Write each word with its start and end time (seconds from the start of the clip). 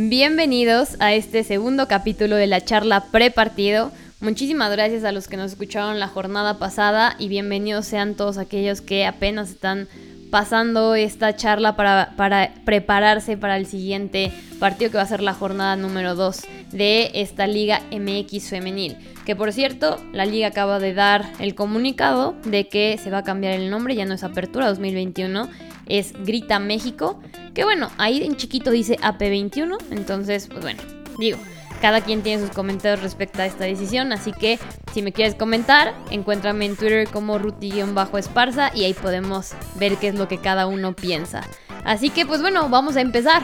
Bienvenidos 0.00 0.94
a 1.00 1.12
este 1.12 1.42
segundo 1.42 1.88
capítulo 1.88 2.36
de 2.36 2.46
la 2.46 2.60
charla 2.60 3.06
pre-partido. 3.06 3.90
Muchísimas 4.20 4.70
gracias 4.70 5.02
a 5.02 5.10
los 5.10 5.26
que 5.26 5.36
nos 5.36 5.50
escucharon 5.50 5.98
la 5.98 6.06
jornada 6.06 6.60
pasada 6.60 7.16
y 7.18 7.26
bienvenidos 7.26 7.86
sean 7.86 8.14
todos 8.14 8.38
aquellos 8.38 8.80
que 8.80 9.06
apenas 9.06 9.50
están 9.50 9.88
pasando 10.30 10.94
esta 10.94 11.36
charla 11.36 11.76
para, 11.76 12.14
para, 12.16 12.52
prepararse 12.64 13.36
para 13.36 13.56
el 13.56 13.66
siguiente 13.66 14.32
partido 14.58 14.90
que 14.90 14.96
va 14.96 15.02
a 15.02 15.06
ser 15.06 15.22
la 15.22 15.34
jornada 15.34 15.76
número 15.76 16.14
2 16.14 16.40
de 16.72 17.10
esta 17.14 17.46
Liga 17.46 17.80
MX 17.90 18.48
femenil. 18.48 18.96
Que 19.24 19.36
por 19.36 19.52
cierto, 19.52 20.02
la 20.12 20.24
liga 20.24 20.48
acaba 20.48 20.78
de 20.78 20.94
dar 20.94 21.30
el 21.38 21.54
comunicado 21.54 22.34
de 22.44 22.68
que 22.68 22.98
se 22.98 23.10
va 23.10 23.18
a 23.18 23.24
cambiar 23.24 23.54
el 23.54 23.70
nombre, 23.70 23.94
ya 23.94 24.06
no 24.06 24.14
es 24.14 24.24
Apertura 24.24 24.68
2021 24.68 25.48
es 25.88 26.12
Grita 26.24 26.58
México, 26.58 27.20
que 27.54 27.64
bueno, 27.64 27.90
ahí 27.98 28.22
en 28.22 28.36
chiquito 28.36 28.70
dice 28.70 28.96
AP21, 28.98 29.78
entonces 29.90 30.46
pues 30.46 30.60
bueno, 30.60 30.82
digo, 31.18 31.38
cada 31.80 32.00
quien 32.00 32.22
tiene 32.22 32.42
sus 32.42 32.54
comentarios 32.54 33.02
respecto 33.02 33.42
a 33.42 33.46
esta 33.46 33.64
decisión, 33.64 34.12
así 34.12 34.32
que 34.32 34.58
si 34.92 35.02
me 35.02 35.12
quieres 35.12 35.34
comentar, 35.34 35.94
encuéntrame 36.10 36.66
en 36.66 36.76
Twitter 36.76 37.08
como 37.08 37.38
ruti-esparza 37.38 38.70
y 38.74 38.84
ahí 38.84 38.94
podemos 38.94 39.52
ver 39.76 39.96
qué 39.96 40.08
es 40.08 40.14
lo 40.14 40.28
que 40.28 40.38
cada 40.38 40.66
uno 40.66 40.94
piensa. 40.94 41.42
Así 41.84 42.10
que 42.10 42.26
pues 42.26 42.40
bueno, 42.40 42.68
vamos 42.68 42.96
a 42.96 43.00
empezar. 43.00 43.42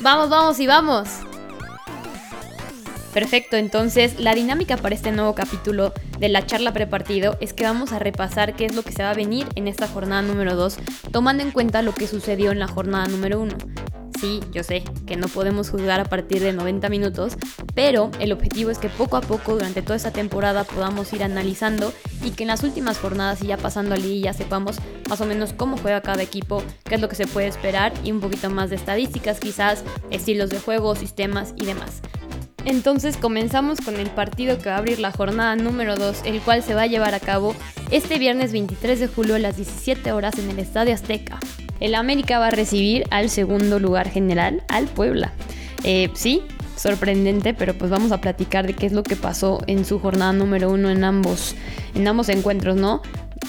Vamos, 0.00 0.30
vamos 0.30 0.58
y 0.60 0.66
vamos. 0.66 1.08
Perfecto, 3.12 3.56
entonces 3.56 4.20
la 4.20 4.34
dinámica 4.34 4.76
para 4.76 4.94
este 4.94 5.10
nuevo 5.10 5.34
capítulo 5.34 5.92
de 6.20 6.28
la 6.28 6.46
charla 6.46 6.72
prepartido 6.72 7.36
es 7.40 7.52
que 7.52 7.64
vamos 7.64 7.92
a 7.92 7.98
repasar 7.98 8.54
qué 8.54 8.66
es 8.66 8.74
lo 8.76 8.82
que 8.82 8.92
se 8.92 9.02
va 9.02 9.10
a 9.10 9.14
venir 9.14 9.48
en 9.56 9.66
esta 9.66 9.88
jornada 9.88 10.22
número 10.22 10.54
2, 10.54 10.78
tomando 11.10 11.42
en 11.42 11.50
cuenta 11.50 11.82
lo 11.82 11.92
que 11.92 12.06
sucedió 12.06 12.52
en 12.52 12.60
la 12.60 12.68
jornada 12.68 13.08
número 13.08 13.40
1. 13.40 13.56
Sí, 14.20 14.40
yo 14.52 14.62
sé 14.62 14.84
que 15.06 15.16
no 15.16 15.28
podemos 15.28 15.70
juzgar 15.70 15.98
a 15.98 16.04
partir 16.04 16.42
de 16.42 16.52
90 16.52 16.90
minutos, 16.90 17.38
pero 17.74 18.10
el 18.20 18.32
objetivo 18.32 18.70
es 18.70 18.76
que 18.76 18.90
poco 18.90 19.16
a 19.16 19.22
poco 19.22 19.54
durante 19.54 19.80
toda 19.80 19.96
esta 19.96 20.10
temporada 20.10 20.64
podamos 20.64 21.10
ir 21.14 21.24
analizando 21.24 21.90
y 22.22 22.32
que 22.32 22.42
en 22.42 22.48
las 22.48 22.62
últimas 22.62 22.98
jornadas 22.98 23.42
y 23.42 23.46
ya 23.46 23.56
pasando 23.56 23.94
al 23.94 24.02
día 24.02 24.34
sepamos 24.34 24.76
más 25.08 25.22
o 25.22 25.26
menos 25.26 25.54
cómo 25.54 25.78
juega 25.78 26.02
cada 26.02 26.22
equipo, 26.22 26.62
qué 26.84 26.96
es 26.96 27.00
lo 27.00 27.08
que 27.08 27.16
se 27.16 27.26
puede 27.26 27.46
esperar 27.46 27.94
y 28.04 28.12
un 28.12 28.20
poquito 28.20 28.50
más 28.50 28.68
de 28.68 28.76
estadísticas 28.76 29.40
quizás, 29.40 29.84
estilos 30.10 30.50
de 30.50 30.60
juego, 30.60 30.94
sistemas 30.96 31.54
y 31.56 31.64
demás. 31.64 32.02
Entonces 32.66 33.16
comenzamos 33.16 33.80
con 33.80 33.96
el 33.96 34.10
partido 34.10 34.58
que 34.58 34.68
va 34.68 34.74
a 34.74 34.78
abrir 34.78 34.98
la 34.98 35.12
jornada 35.12 35.56
número 35.56 35.96
2, 35.96 36.24
el 36.26 36.42
cual 36.42 36.62
se 36.62 36.74
va 36.74 36.82
a 36.82 36.86
llevar 36.86 37.14
a 37.14 37.20
cabo 37.20 37.54
este 37.90 38.18
viernes 38.18 38.52
23 38.52 39.00
de 39.00 39.08
julio 39.08 39.36
a 39.36 39.38
las 39.38 39.56
17 39.56 40.12
horas 40.12 40.38
en 40.38 40.50
el 40.50 40.58
Estadio 40.58 40.92
Azteca. 40.92 41.40
El 41.80 41.94
América 41.94 42.38
va 42.38 42.48
a 42.48 42.50
recibir 42.50 43.04
al 43.10 43.30
segundo 43.30 43.78
lugar 43.78 44.10
general, 44.10 44.62
al 44.68 44.86
Puebla. 44.86 45.32
Eh, 45.82 46.10
sí, 46.14 46.42
sorprendente, 46.76 47.54
pero 47.54 47.74
pues 47.74 47.90
vamos 47.90 48.12
a 48.12 48.20
platicar 48.20 48.66
de 48.66 48.74
qué 48.74 48.86
es 48.86 48.92
lo 48.92 49.02
que 49.02 49.16
pasó 49.16 49.62
en 49.66 49.84
su 49.84 49.98
jornada 49.98 50.32
número 50.32 50.70
1 50.70 50.90
en 50.90 51.04
ambos, 51.04 51.54
en 51.94 52.06
ambos 52.06 52.28
encuentros, 52.28 52.76
¿no? 52.76 53.02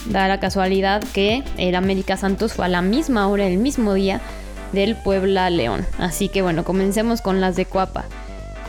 Da 0.07 0.27
la 0.27 0.39
casualidad 0.39 1.03
que 1.13 1.43
el 1.57 1.75
América 1.75 2.17
Santos 2.17 2.53
fue 2.53 2.65
a 2.65 2.69
la 2.69 2.81
misma 2.81 3.27
hora, 3.27 3.47
el 3.47 3.57
mismo 3.57 3.93
día 3.93 4.21
del 4.71 4.95
Puebla 4.95 5.49
León. 5.49 5.85
Así 5.97 6.29
que 6.29 6.41
bueno, 6.41 6.63
comencemos 6.63 7.21
con 7.21 7.41
las 7.41 7.55
de 7.55 7.65
Cuapa. 7.65 8.05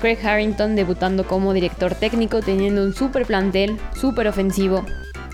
Craig 0.00 0.18
Harrington 0.24 0.74
debutando 0.74 1.26
como 1.26 1.52
director 1.52 1.94
técnico, 1.94 2.40
teniendo 2.40 2.82
un 2.82 2.92
super 2.92 3.24
plantel, 3.24 3.78
súper 3.94 4.26
ofensivo, 4.26 4.84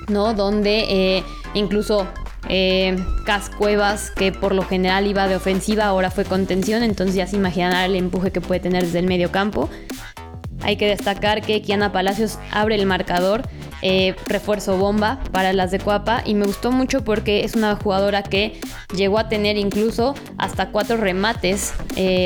¿no? 0.09 0.35
Donde 0.35 0.85
eh, 1.17 1.25
incluso 1.55 2.07
eh, 2.49 2.97
Cas 3.25 3.51
Cuevas, 3.51 4.11
que 4.11 4.33
por 4.33 4.55
lo 4.55 4.63
general 4.63 5.07
iba 5.07 5.29
de 5.29 5.37
ofensiva, 5.37 5.87
ahora 5.87 6.11
fue 6.11 6.25
contención, 6.25 6.83
entonces 6.83 7.17
ya 7.17 7.27
se 7.27 7.37
imaginará 7.37 7.85
el 7.85 7.97
empuje 7.97 8.31
que 8.31 8.41
puede 8.41 8.61
tener 8.61 8.85
desde 8.85 8.99
el 8.99 9.07
medio 9.07 9.31
campo. 9.31 9.69
Hay 10.63 10.77
que 10.77 10.89
destacar 10.89 11.43
que 11.43 11.63
Kiana 11.63 11.93
Palacios 11.93 12.39
abre 12.51 12.75
el 12.75 12.85
marcador, 12.85 13.43
eh, 13.81 14.17
refuerzo 14.27 14.77
bomba 14.77 15.21
para 15.31 15.53
las 15.53 15.71
de 15.71 15.79
Cuapa 15.79 16.23
y 16.25 16.35
me 16.35 16.47
gustó 16.47 16.73
mucho 16.73 17.05
porque 17.05 17.45
es 17.45 17.55
una 17.55 17.77
jugadora 17.77 18.25
que 18.25 18.61
llegó 18.97 19.21
a 19.21 19.29
tener 19.29 19.57
incluso 19.57 20.17
hasta 20.37 20.71
cuatro 20.71 20.97
remates 20.97 21.75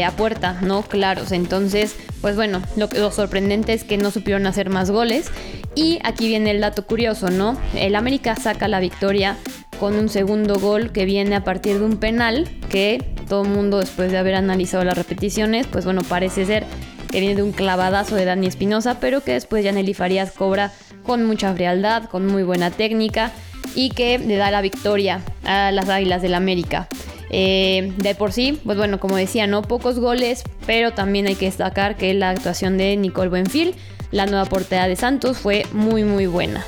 a 0.04 0.10
puerta, 0.12 0.58
¿no? 0.62 0.82
Claros, 0.82 1.30
entonces 1.30 1.94
pues 2.22 2.36
bueno, 2.36 2.62
lo, 2.76 3.10
sorprendente 3.10 3.74
es 3.74 3.82
que 3.82 3.98
no 3.98 4.12
supieron 4.12 4.46
hacer 4.46 4.70
más 4.70 4.90
goles. 4.90 5.30
Y 5.74 5.98
aquí 6.04 6.28
viene 6.28 6.52
el 6.52 6.60
dato 6.60 6.86
curioso, 6.86 7.30
¿no? 7.30 7.58
El 7.74 7.96
América 7.96 8.36
saca 8.36 8.68
la 8.68 8.78
victoria 8.78 9.36
con 9.78 9.94
un 9.96 10.08
segundo 10.08 10.58
gol 10.58 10.92
que 10.92 11.04
viene 11.04 11.34
a 11.34 11.44
partir 11.44 11.78
de 11.78 11.84
un 11.84 11.96
penal 11.96 12.48
que 12.70 13.04
todo 13.28 13.42
el 13.42 13.48
mundo 13.48 13.78
después 13.78 14.12
de 14.12 14.18
haber 14.18 14.34
analizado 14.34 14.84
las 14.84 14.96
repeticiones, 14.96 15.66
pues 15.66 15.84
bueno, 15.84 16.02
parece 16.02 16.44
ser 16.44 16.64
que 17.10 17.20
viene 17.20 17.34
de 17.34 17.42
un 17.42 17.52
clavadazo 17.52 18.14
de 18.14 18.24
Dani 18.24 18.46
Espinosa, 18.46 18.98
pero 19.00 19.22
que 19.22 19.32
después 19.32 19.64
Yaneli 19.64 19.94
Farías 19.94 20.32
cobra 20.32 20.72
con 21.02 21.24
mucha 21.24 21.52
frialdad, 21.52 22.04
con 22.04 22.26
muy 22.26 22.42
buena 22.42 22.70
técnica 22.70 23.32
y 23.74 23.90
que 23.90 24.18
le 24.18 24.36
da 24.36 24.50
la 24.50 24.62
victoria 24.62 25.20
a 25.44 25.72
las 25.72 25.88
Águilas 25.88 26.22
del 26.22 26.34
América. 26.34 26.88
Eh, 27.30 27.92
de 27.96 28.14
por 28.14 28.32
sí, 28.32 28.60
pues 28.64 28.76
bueno, 28.76 29.00
como 29.00 29.16
decía, 29.16 29.46
no 29.46 29.62
pocos 29.62 29.98
goles, 29.98 30.42
pero 30.66 30.92
también 30.92 31.26
hay 31.26 31.34
que 31.34 31.46
destacar 31.46 31.96
que 31.96 32.12
la 32.14 32.30
actuación 32.30 32.76
de 32.76 32.96
Nicole 32.96 33.30
Buenfil, 33.30 33.74
la 34.10 34.26
nueva 34.26 34.44
portera 34.44 34.86
de 34.86 34.96
Santos, 34.96 35.38
fue 35.38 35.64
muy 35.72 36.04
muy 36.04 36.26
buena. 36.26 36.64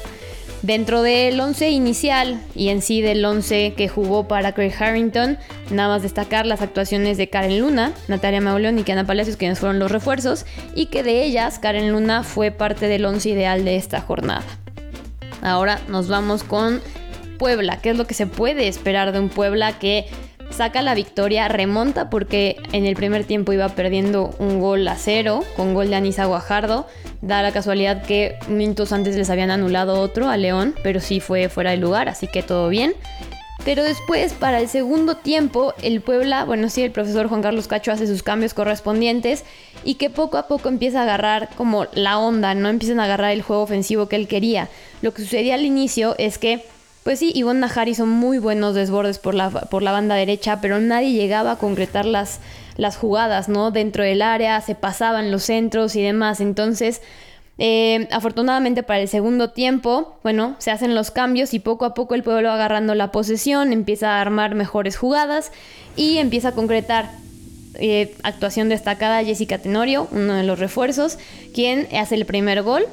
Dentro 0.65 1.03
del 1.03 1.39
11 1.39 1.69
inicial 1.69 2.41
y 2.55 2.71
en 2.71 2.81
sí 2.81 3.03
del 3.03 3.23
11 3.23 3.75
que 3.77 3.87
jugó 3.87 4.29
para 4.29 4.53
Craig 4.55 4.73
Harrington, 4.79 5.37
nada 5.71 5.91
más 5.91 6.03
destacar 6.03 6.47
las 6.47 6.63
actuaciones 6.63 7.19
de 7.19 7.29
Karen 7.29 7.61
Luna, 7.61 7.93
Natalia 8.09 8.41
Mauleón 8.41 8.79
y 8.79 8.83
Kiana 8.83 9.05
Palacios, 9.05 9.37
quienes 9.37 9.59
fueron 9.59 9.79
los 9.79 9.91
refuerzos, 9.91 10.47
y 10.75 10.87
que 10.87 11.03
de 11.03 11.23
ellas 11.23 11.59
Karen 11.59 11.93
Luna 11.93 12.23
fue 12.23 12.51
parte 12.51 12.89
del 12.89 13.05
11 13.05 13.29
ideal 13.29 13.67
de 13.67 13.77
esta 13.77 14.01
jornada. 14.01 14.43
Ahora 15.43 15.83
nos 15.89 16.09
vamos 16.09 16.45
con 16.45 16.81
Puebla, 17.39 17.83
¿qué 17.83 17.91
es 17.91 17.99
lo 17.99 18.07
que 18.07 18.15
se 18.15 18.27
puede 18.27 18.67
esperar 18.67 19.13
de 19.13 19.19
un 19.19 19.29
Puebla 19.29 19.79
que 19.79 20.07
saca 20.51 20.83
la 20.83 20.95
victoria, 20.95 21.49
remonta 21.49 22.11
porque 22.11 22.57
en 22.73 22.87
el 22.87 22.97
primer 22.97 23.25
tiempo 23.25 23.53
iba 23.53 23.69
perdiendo 23.71 24.35
un 24.39 24.61
gol 24.61 24.87
a 24.89 24.97
cero 24.97 25.43
con 25.57 25.75
gol 25.75 25.91
de 25.91 25.97
Anisa 25.97 26.27
Guajardo. 26.27 26.87
Da 27.23 27.43
la 27.43 27.53
casualidad 27.53 28.03
que 28.03 28.37
minutos 28.49 28.93
antes 28.93 29.17
les 29.17 29.31
habían 29.31 29.51
anulado 29.51 30.01
otro 30.01 30.29
a 30.29 30.37
León, 30.37 30.75
pero 30.83 31.01
sí 31.01 31.21
fue 31.21 31.49
fuera 31.49 31.71
de 31.71 31.79
lugar, 31.79 32.09
así 32.09 32.27
que 32.29 32.43
todo 32.43 32.69
bien. 32.69 32.95
Pero 33.65 33.83
después, 33.83 34.35
para 34.35 34.61
el 34.61 34.69
segundo 34.69 35.17
tiempo, 35.17 35.73
el 35.83 36.03
Puebla, 36.03 36.45
bueno, 36.45 36.69
sí, 36.69 36.83
el 36.83 36.91
profesor 36.91 37.29
Juan 37.29 37.41
Carlos 37.41 37.67
Cacho 37.67 37.93
hace 37.93 38.07
sus 38.07 38.23
cambios 38.23 38.53
correspondientes 38.53 39.45
y 39.85 39.95
que 39.95 40.11
poco 40.11 40.37
a 40.37 40.49
poco 40.49 40.69
empieza 40.69 41.01
a 41.01 41.05
agarrar 41.05 41.49
como 41.57 41.87
la 41.95 42.19
onda, 42.19 42.55
¿no? 42.55 42.69
Empiezan 42.69 43.01
a 43.01 43.05
agarrar 43.05 43.33
el 43.33 43.41
juego 43.41 43.63
ofensivo 43.63 44.07
que 44.07 44.17
él 44.17 44.29
quería. 44.29 44.69
Lo 45.01 45.15
que 45.15 45.23
sucedía 45.23 45.55
al 45.55 45.65
inicio 45.65 46.15
es 46.19 46.37
que 46.37 46.63
pues 47.05 47.19
sí, 47.19 47.33
Ivonne 47.35 47.61
Nahari 47.61 47.91
hizo 47.91 48.07
muy 48.07 48.39
buenos 48.39 48.75
desbordes 48.75 49.19
por 49.19 49.35
la, 49.35 49.51
por 49.51 49.83
la 49.83 49.93
banda 49.93 50.15
derecha, 50.15 50.61
pero 50.63 50.81
nadie 50.81 51.13
llegaba 51.13 51.53
a 51.53 51.57
concretar 51.57 52.07
las, 52.07 52.41
las 52.79 52.97
jugadas, 52.97 53.51
¿no? 53.51 53.71
Dentro 53.71 54.03
del 54.03 54.23
área, 54.23 54.59
se 54.63 54.75
pasaban 54.75 55.31
los 55.31 55.45
centros 55.45 55.97
y 55.97 56.03
demás. 56.03 56.41
Entonces, 56.41 57.03
eh, 57.59 58.09
afortunadamente 58.11 58.83
para 58.83 59.01
el 59.01 59.09
segundo 59.09 59.51
tiempo, 59.51 60.19
bueno, 60.23 60.57
se 60.59 60.71
hacen 60.71 60.95
los 60.95 61.11
cambios 61.11 61.53
y 61.53 61.61
poco 61.61 61.85
a 61.85 61.93
poco 61.93 62.15
el 62.15 62.23
pueblo 62.23 62.49
va 62.49 62.55
agarrando 62.55 62.95
la 62.95 63.13
posesión, 63.13 63.75
empieza 63.75 64.17
a 64.17 64.21
armar 64.23 64.55
mejores 64.55 64.97
jugadas 64.97 65.53
y 65.97 66.17
empieza 66.17 66.49
a 66.49 66.53
concretar. 66.53 67.11
Eh, 67.77 68.15
actuación 68.23 68.69
destacada 68.69 69.25
Jessica 69.25 69.59
Tenorio, 69.59 70.07
uno 70.13 70.35
de 70.35 70.45
los 70.45 70.59
refuerzos, 70.61 71.19
quien 71.53 71.89
hace 71.95 72.15
el 72.15 72.25
primer 72.25 72.63
gol 72.63 72.87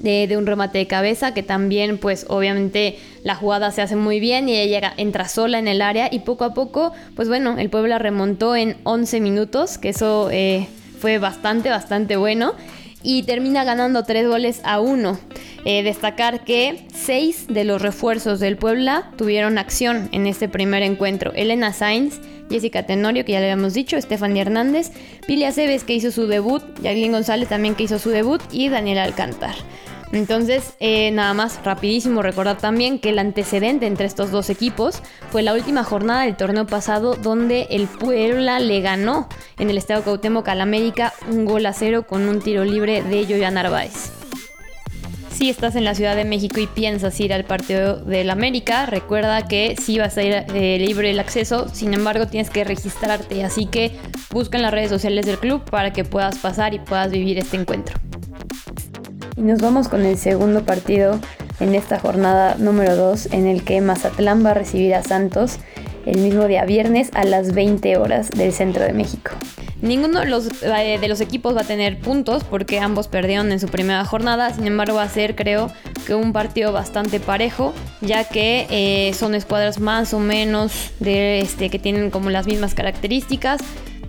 de, 0.00 0.36
un 0.36 0.46
remate 0.46 0.78
de 0.78 0.86
cabeza 0.86 1.34
que 1.34 1.42
también 1.42 1.98
pues 1.98 2.26
obviamente 2.28 2.98
la 3.22 3.34
jugada 3.34 3.70
se 3.70 3.82
hace 3.82 3.96
muy 3.96 4.20
bien 4.20 4.48
y 4.48 4.56
ella 4.56 4.92
entra 4.96 5.28
sola 5.28 5.58
en 5.58 5.68
el 5.68 5.82
área 5.82 6.08
y 6.10 6.20
poco 6.20 6.44
a 6.44 6.54
poco 6.54 6.92
pues 7.14 7.28
bueno 7.28 7.58
el 7.58 7.70
Puebla 7.70 7.98
remontó 7.98 8.56
en 8.56 8.76
11 8.84 9.20
minutos 9.20 9.78
que 9.78 9.90
eso 9.90 10.28
eh, 10.30 10.68
fue 11.00 11.18
bastante 11.18 11.70
bastante 11.70 12.16
bueno 12.16 12.54
y 13.06 13.22
termina 13.22 13.62
ganando 13.62 14.02
3 14.02 14.26
goles 14.26 14.60
a 14.64 14.80
1. 14.80 15.18
Eh, 15.64 15.84
destacar 15.84 16.44
que 16.44 16.86
6 16.92 17.46
de 17.48 17.64
los 17.64 17.80
refuerzos 17.80 18.40
del 18.40 18.56
Puebla 18.56 19.12
tuvieron 19.16 19.58
acción 19.58 20.08
en 20.10 20.26
este 20.26 20.48
primer 20.48 20.82
encuentro. 20.82 21.32
Elena 21.34 21.72
Sainz, 21.72 22.20
Jessica 22.50 22.84
Tenorio, 22.84 23.24
que 23.24 23.32
ya 23.32 23.38
le 23.38 23.46
habíamos 23.46 23.74
dicho, 23.74 24.00
Stephanie 24.00 24.42
Hernández, 24.42 24.90
Pilia 25.26 25.52
Cebes, 25.52 25.84
que 25.84 25.94
hizo 25.94 26.10
su 26.10 26.26
debut, 26.26 26.62
Jacqueline 26.82 27.12
González 27.12 27.48
también, 27.48 27.76
que 27.76 27.84
hizo 27.84 28.00
su 28.00 28.10
debut, 28.10 28.42
y 28.52 28.68
Daniela 28.68 29.04
Alcántar. 29.04 29.54
Entonces, 30.12 30.74
eh, 30.78 31.10
nada 31.10 31.34
más 31.34 31.60
rapidísimo 31.64 32.22
recordar 32.22 32.58
también 32.58 32.98
que 32.98 33.10
el 33.10 33.18
antecedente 33.18 33.86
entre 33.86 34.06
estos 34.06 34.30
dos 34.30 34.50
equipos 34.50 35.02
fue 35.30 35.42
la 35.42 35.52
última 35.52 35.82
jornada 35.84 36.22
del 36.22 36.36
torneo 36.36 36.66
pasado 36.66 37.16
donde 37.16 37.66
el 37.70 37.86
Puebla 37.88 38.60
le 38.60 38.80
ganó 38.80 39.28
en 39.58 39.68
el 39.68 39.78
Estado 39.78 40.02
Cuauhtémoc 40.02 40.48
al 40.48 40.60
América 40.60 41.12
un 41.28 41.44
gol 41.44 41.66
a 41.66 41.72
cero 41.72 42.06
con 42.06 42.28
un 42.28 42.40
tiro 42.40 42.64
libre 42.64 43.02
de 43.02 43.26
Yoya 43.26 43.50
Narváez. 43.50 44.12
Si 45.32 45.50
estás 45.50 45.76
en 45.76 45.84
la 45.84 45.94
Ciudad 45.94 46.16
de 46.16 46.24
México 46.24 46.60
y 46.60 46.66
piensas 46.66 47.20
ir 47.20 47.34
al 47.34 47.44
partido 47.44 47.96
del 47.96 48.30
América, 48.30 48.86
recuerda 48.86 49.46
que 49.46 49.76
sí 49.76 49.98
vas 49.98 50.16
a 50.16 50.22
ir 50.22 50.32
eh, 50.54 50.78
libre 50.78 51.10
el 51.10 51.20
acceso, 51.20 51.68
sin 51.68 51.92
embargo 51.92 52.26
tienes 52.26 52.48
que 52.48 52.64
registrarte, 52.64 53.44
así 53.44 53.66
que 53.66 53.92
busca 54.30 54.56
en 54.56 54.62
las 54.62 54.72
redes 54.72 54.88
sociales 54.88 55.26
del 55.26 55.38
club 55.38 55.62
para 55.68 55.92
que 55.92 56.04
puedas 56.04 56.38
pasar 56.38 56.72
y 56.72 56.78
puedas 56.78 57.10
vivir 57.10 57.36
este 57.38 57.58
encuentro. 57.58 57.98
Y 59.36 59.42
nos 59.42 59.60
vamos 59.60 59.88
con 59.88 60.06
el 60.06 60.16
segundo 60.16 60.64
partido 60.64 61.20
en 61.60 61.74
esta 61.74 61.98
jornada 61.98 62.56
número 62.58 62.96
2 62.96 63.32
en 63.32 63.46
el 63.46 63.64
que 63.64 63.82
Mazatlán 63.82 64.44
va 64.44 64.52
a 64.52 64.54
recibir 64.54 64.94
a 64.94 65.02
Santos 65.02 65.58
el 66.06 66.20
mismo 66.20 66.46
día 66.46 66.64
viernes 66.64 67.10
a 67.12 67.24
las 67.24 67.52
20 67.52 67.98
horas 67.98 68.30
del 68.30 68.52
centro 68.54 68.82
de 68.84 68.94
México. 68.94 69.32
Ninguno 69.82 70.20
de 70.20 70.26
los, 70.26 70.48
eh, 70.62 70.98
de 70.98 71.08
los 71.08 71.20
equipos 71.20 71.54
va 71.54 71.60
a 71.60 71.64
tener 71.64 71.98
puntos 71.98 72.44
porque 72.44 72.80
ambos 72.80 73.08
perdieron 73.08 73.52
en 73.52 73.60
su 73.60 73.68
primera 73.68 74.04
jornada, 74.06 74.54
sin 74.54 74.66
embargo 74.66 74.96
va 74.96 75.02
a 75.02 75.08
ser 75.10 75.36
creo 75.36 75.70
que 76.06 76.14
un 76.14 76.32
partido 76.32 76.72
bastante 76.72 77.20
parejo, 77.20 77.74
ya 78.00 78.24
que 78.24 78.66
eh, 78.70 79.12
son 79.12 79.34
escuadras 79.34 79.80
más 79.80 80.14
o 80.14 80.18
menos 80.18 80.92
de 80.98 81.40
este, 81.40 81.68
que 81.68 81.78
tienen 81.78 82.10
como 82.10 82.30
las 82.30 82.46
mismas 82.46 82.74
características. 82.74 83.60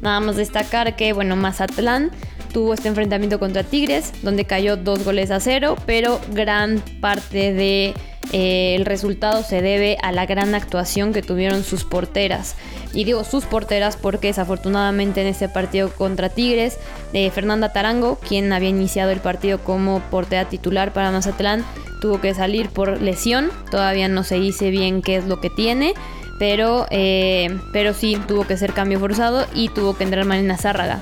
Nada 0.02 0.20
más 0.22 0.38
destacar 0.38 0.96
que 0.96 1.12
bueno, 1.12 1.36
Mazatlán 1.36 2.12
tuvo 2.58 2.74
este 2.74 2.88
enfrentamiento 2.88 3.38
contra 3.38 3.62
Tigres, 3.62 4.12
donde 4.24 4.46
cayó 4.46 4.78
dos 4.78 5.06
goles 5.06 5.30
a 5.30 5.40
cero, 5.40 5.76
pero 5.86 6.20
gran 6.32 6.82
parte 7.02 7.54
de 7.54 7.94
eh, 8.34 8.74
el 8.74 8.84
resultado 8.84 9.44
se 9.44 9.62
debe 9.62 10.00
a 10.02 10.12
la 10.12 10.26
gran 10.26 10.56
actuación 10.56 11.14
que 11.14 11.22
tuvieron 11.22 11.64
sus 11.64 11.84
porteras. 11.84 12.56
Y 12.96 13.04
digo 13.04 13.24
sus 13.24 13.46
porteras 13.46 13.96
porque 13.96 14.30
desafortunadamente 14.30 15.22
en 15.22 15.28
este 15.28 15.48
partido 15.50 15.92
contra 15.92 16.30
Tigres, 16.30 16.80
eh, 17.14 17.30
Fernanda 17.30 17.74
Tarango, 17.74 18.16
quien 18.28 18.52
había 18.52 18.70
iniciado 18.70 19.12
el 19.12 19.20
partido 19.20 19.60
como 19.60 20.00
portera 20.10 20.50
titular 20.50 20.94
para 20.94 21.12
Mazatlán, 21.12 21.64
tuvo 22.02 22.20
que 22.20 22.34
salir 22.34 22.70
por 22.70 23.00
lesión. 23.00 23.52
Todavía 23.70 24.08
no 24.08 24.24
se 24.24 24.40
dice 24.40 24.72
bien 24.72 25.04
qué 25.04 25.18
es 25.18 25.26
lo 25.26 25.40
que 25.40 25.52
tiene. 25.52 25.94
Pero, 26.40 26.88
eh, 26.90 27.56
pero 27.72 27.94
sí 27.94 28.20
tuvo 28.28 28.48
que 28.48 28.58
ser 28.58 28.74
cambio 28.74 29.00
forzado 29.00 29.46
y 29.54 29.70
tuvo 29.70 29.96
que 29.96 30.06
entrar 30.06 30.26
Marina 30.26 30.58
Zárraga. 30.58 31.02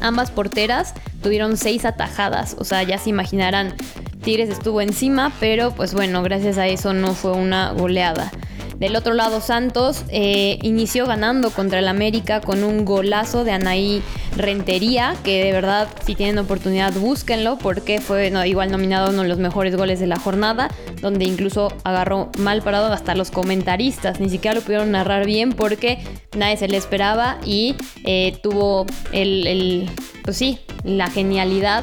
Ambas 0.00 0.30
porteras 0.30 0.94
tuvieron 1.22 1.56
seis 1.56 1.84
atajadas, 1.84 2.56
o 2.58 2.64
sea, 2.64 2.82
ya 2.82 2.98
se 2.98 3.10
imaginarán 3.10 3.74
Tigres 4.22 4.48
estuvo 4.50 4.80
encima, 4.80 5.32
pero 5.38 5.70
pues 5.70 5.94
bueno, 5.94 6.22
gracias 6.22 6.58
a 6.58 6.66
eso 6.66 6.92
no 6.92 7.14
fue 7.14 7.32
una 7.32 7.70
goleada. 7.72 8.32
Del 8.78 8.94
otro 8.94 9.14
lado, 9.14 9.40
Santos 9.40 10.04
eh, 10.10 10.58
inició 10.62 11.06
ganando 11.06 11.50
contra 11.50 11.78
el 11.78 11.88
América 11.88 12.42
con 12.42 12.62
un 12.62 12.84
golazo 12.84 13.42
de 13.42 13.52
Anaí 13.52 14.02
Rentería, 14.36 15.16
que 15.24 15.44
de 15.44 15.52
verdad, 15.52 15.88
si 16.04 16.14
tienen 16.14 16.38
oportunidad, 16.38 16.92
búsquenlo, 16.92 17.56
porque 17.56 18.02
fue 18.02 18.30
igual 18.46 18.70
nominado 18.70 19.10
uno 19.10 19.22
de 19.22 19.28
los 19.28 19.38
mejores 19.38 19.74
goles 19.76 19.98
de 19.98 20.06
la 20.06 20.18
jornada, 20.18 20.68
donde 21.00 21.24
incluso 21.24 21.72
agarró 21.84 22.30
mal 22.38 22.60
parado 22.60 22.92
hasta 22.92 23.14
los 23.14 23.30
comentaristas, 23.30 24.20
ni 24.20 24.28
siquiera 24.28 24.54
lo 24.54 24.60
pudieron 24.60 24.90
narrar 24.90 25.24
bien 25.24 25.52
porque 25.52 25.98
nadie 26.36 26.58
se 26.58 26.68
le 26.68 26.76
esperaba 26.76 27.38
y 27.46 27.76
eh, 28.04 28.38
tuvo 28.42 28.84
el, 29.12 29.88
pues 30.22 30.36
sí, 30.36 30.58
la 30.84 31.08
genialidad 31.08 31.82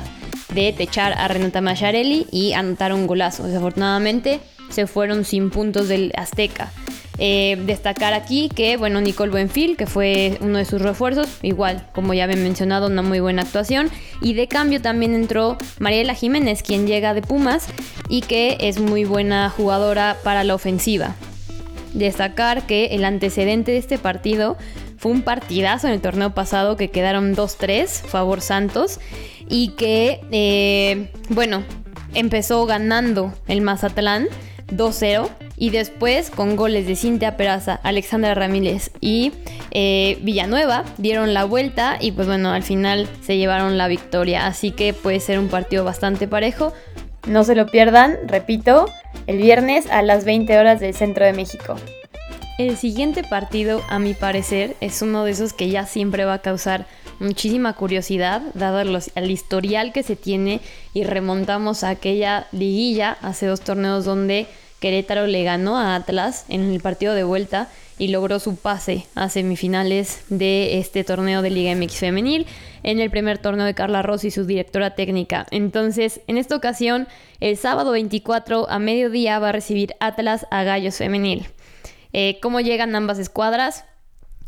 de 0.54 0.72
techar 0.74 1.14
a 1.14 1.28
Renata 1.28 1.62
Macharelli 1.62 2.28
y 2.32 2.54
anotar 2.54 2.94
un 2.94 3.08
golazo. 3.08 3.44
Desafortunadamente 3.44 4.40
se 4.70 4.86
fueron 4.86 5.26
sin 5.26 5.50
puntos 5.50 5.88
del 5.88 6.12
Azteca. 6.16 6.72
Eh, 7.20 7.62
destacar 7.66 8.14
aquí 8.14 8.50
que, 8.50 8.76
bueno, 8.78 9.00
Nicole 9.00 9.32
Buenfil, 9.32 9.78
que 9.78 9.86
fue 9.86 10.38
uno 10.42 10.58
de 10.58 10.66
sus 10.66 10.82
refuerzos, 10.82 11.28
igual, 11.44 11.88
como 11.94 12.14
ya 12.14 12.24
había 12.24 12.38
mencionado, 12.38 12.88
una 12.88 13.02
muy 13.02 13.20
buena 13.20 13.44
actuación. 13.44 13.90
Y 14.22 14.34
de 14.34 14.48
cambio 14.48 14.82
también 14.82 15.14
entró 15.14 15.58
Mariela 15.80 16.16
Jiménez, 16.16 16.64
quien 16.64 16.88
llega 16.88 17.14
de 17.14 17.22
Pumas 17.22 17.68
y 18.10 18.22
que 18.22 18.58
es 18.62 18.80
muy 18.80 19.06
buena 19.06 19.50
jugadora 19.50 20.18
para 20.24 20.44
la 20.44 20.56
ofensiva. 20.56 21.16
Destacar 21.94 22.66
que 22.66 22.88
el 22.88 23.06
antecedente 23.06 23.72
de 23.72 23.78
este 23.78 24.00
partido 24.00 24.58
fue 24.98 25.12
un 25.12 25.22
partidazo 25.22 25.88
en 25.88 25.94
el 25.94 26.02
torneo 26.02 26.34
pasado 26.34 26.78
que 26.78 26.90
quedaron 26.90 27.36
2-3, 27.36 27.88
favor 27.88 28.42
Santos 28.42 29.00
y 29.48 29.70
que, 29.70 30.22
eh, 30.32 31.12
bueno, 31.30 31.64
empezó 32.16 32.66
ganando 32.66 33.34
el 33.48 33.62
Mazatlán 33.62 34.28
2-0 34.76 35.30
y 35.58 35.70
después 35.70 36.30
con 36.30 36.56
goles 36.56 36.88
de 36.88 36.96
Cintia 36.96 37.38
Peraza, 37.38 37.80
Alexandra 37.84 38.34
Ramírez 38.34 38.92
y 39.00 39.32
eh, 39.72 40.18
Villanueva 40.22 40.84
dieron 40.98 41.34
la 41.34 41.46
vuelta 41.46 41.98
y 42.00 42.12
pues 42.12 42.28
bueno, 42.28 42.52
al 42.52 42.64
final 42.64 43.08
se 43.22 43.38
llevaron 43.38 43.78
la 43.78 43.88
victoria. 43.88 44.46
Así 44.46 44.72
que 44.72 44.94
puede 44.94 45.20
ser 45.20 45.40
un 45.40 45.50
partido 45.50 45.84
bastante 45.84 46.28
parejo. 46.28 46.74
No 47.28 47.44
se 47.44 47.56
lo 47.56 47.68
pierdan, 47.68 48.18
repito, 48.28 48.88
el 49.28 49.38
viernes 49.38 49.90
a 49.90 50.02
las 50.02 50.26
20 50.26 50.58
horas 50.58 50.80
del 50.80 50.94
centro 50.94 51.26
de 51.26 51.34
México. 51.34 51.76
El 52.60 52.78
siguiente 52.78 53.24
partido, 53.24 53.82
a 53.90 53.98
mi 53.98 54.14
parecer, 54.14 54.76
es 54.80 55.02
uno 55.02 55.24
de 55.24 55.32
esos 55.32 55.54
que 55.54 55.70
ya 55.70 55.88
siempre 55.88 56.26
va 56.26 56.36
a 56.36 56.42
causar 56.42 56.86
muchísima 57.20 57.74
curiosidad, 57.74 58.42
dado 58.54 58.80
el 58.82 59.32
historial 59.32 59.92
que 59.92 60.04
se 60.04 60.16
tiene 60.16 60.62
y 60.94 61.04
remontamos 61.04 61.84
a 61.84 61.90
aquella 61.90 62.48
liguilla 62.52 63.18
hace 63.22 63.48
dos 63.48 63.62
torneos 63.62 64.06
donde 64.06 64.48
Querétaro 64.84 65.28
le 65.28 65.46
ganó 65.46 65.78
a 65.78 65.96
Atlas 65.96 66.44
en 66.50 66.70
el 66.70 66.82
partido 66.82 67.14
de 67.14 67.24
vuelta 67.24 67.70
y 67.98 68.10
logró 68.10 68.38
su 68.40 68.58
pase 68.58 69.06
a 69.16 69.30
semifinales 69.30 70.26
de 70.28 70.78
este 70.78 71.06
torneo 71.06 71.42
de 71.42 71.52
Liga 71.52 71.74
MX 71.74 72.00
femenil 72.00 72.48
en 72.84 73.00
el 73.00 73.10
primer 73.10 73.38
torneo 73.38 73.66
de 73.66 73.76
Carla 73.76 74.02
Rossi, 74.02 74.30
su 74.30 74.44
directora 74.44 74.94
técnica. 74.94 75.46
Entonces, 75.52 76.20
en 76.28 76.38
esta 76.38 76.58
ocasión, 76.58 77.08
el 77.40 77.56
sábado 77.56 77.92
24 77.92 78.70
a 78.70 78.78
mediodía 78.78 79.40
va 79.40 79.50
a 79.50 79.52
recibir 79.54 79.96
Atlas 80.02 80.46
a 80.52 80.64
Gallos 80.64 80.98
femenil. 80.98 81.46
Eh, 82.12 82.40
¿Cómo 82.42 82.60
llegan 82.60 82.94
ambas 82.94 83.20
escuadras? 83.20 83.86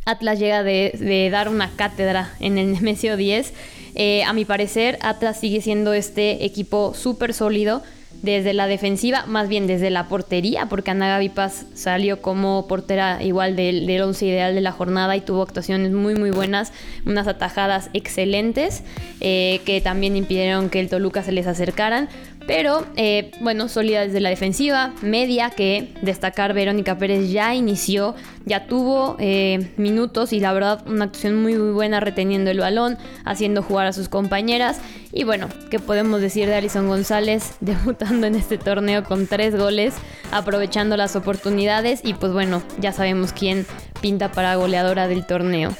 Atlas 0.03 0.37
llega 0.37 0.63
de, 0.63 1.29
dar 1.31 1.47
una 1.47 1.71
cátedra 1.77 2.33
en 2.41 2.57
el 2.57 2.73
Nemesio 2.73 3.15
10. 3.15 3.53
Eh, 3.95 4.25
a 4.25 4.33
mi 4.33 4.43
parecer, 4.43 4.97
Atlas 4.99 5.39
sigue 5.39 5.61
siendo 5.61 5.93
este 5.93 6.43
equipo 6.43 6.93
súper 6.93 7.33
sólido 7.33 7.83
desde 8.25 8.53
la 8.53 8.67
defensiva, 8.67 9.25
más 9.27 9.47
bien 9.47 9.67
desde 9.67 9.89
la 9.89 10.07
portería, 10.07 10.65
porque 10.65 10.91
Ana 10.91 11.07
Gaby 11.07 11.31
salió 11.73 12.21
como 12.21 12.67
portera 12.67 13.23
igual 13.23 13.55
del, 13.55 13.85
del 13.85 14.01
once 14.01 14.25
ideal 14.25 14.55
de 14.55 14.61
la 14.61 14.71
jornada 14.71 15.15
y 15.15 15.21
tuvo 15.21 15.43
actuaciones 15.43 15.91
muy 15.91 16.15
muy 16.15 16.31
buenas, 16.31 16.73
unas 17.05 17.27
atajadas 17.27 17.89
excelentes 17.93 18.83
eh, 19.21 19.61
que 19.65 19.81
también 19.81 20.15
impidieron 20.17 20.69
que 20.69 20.79
el 20.79 20.89
Toluca 20.89 21.23
se 21.23 21.31
les 21.31 21.47
acercaran. 21.47 22.09
Pero 22.47 22.85
eh, 22.95 23.31
bueno, 23.41 23.67
sólida 23.67 24.01
desde 24.01 24.19
la 24.19 24.29
defensiva, 24.29 24.93
media 25.01 25.49
que 25.49 25.93
destacar 26.01 26.53
Verónica 26.53 26.97
Pérez 26.97 27.31
ya 27.31 27.55
inició, 27.55 28.13
ya 28.45 28.67
tuvo 28.67 29.15
eh, 29.19 29.71
minutos 29.77 30.31
y 30.31 30.39
la 30.39 30.53
verdad 30.53 30.83
una 30.85 31.05
actuación 31.05 31.41
muy, 31.41 31.55
muy 31.55 31.71
buena 31.71 31.99
reteniendo 31.99 32.51
el 32.51 32.59
balón, 32.59 32.97
haciendo 33.23 33.63
jugar 33.63 33.87
a 33.87 33.93
sus 33.93 34.09
compañeras. 34.09 34.79
Y 35.11 35.23
bueno, 35.23 35.49
¿qué 35.71 35.79
podemos 35.79 36.21
decir 36.21 36.47
de 36.47 36.55
Alison 36.55 36.87
González 36.87 37.55
debutando 37.61 38.27
en 38.27 38.35
este 38.35 38.59
torneo 38.59 39.03
con 39.03 39.25
tres 39.25 39.57
goles, 39.57 39.95
aprovechando 40.31 40.97
las 40.97 41.15
oportunidades 41.15 42.01
y 42.03 42.13
pues 42.13 42.31
bueno, 42.31 42.61
ya 42.79 42.91
sabemos 42.91 43.33
quién 43.33 43.65
pinta 44.01 44.31
para 44.31 44.55
goleadora 44.55 45.07
del 45.07 45.25
torneo. 45.25 45.71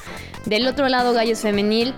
Del 0.45 0.67
otro 0.67 0.89
lado, 0.89 1.13
Gallos 1.13 1.39
Femenil 1.39 1.93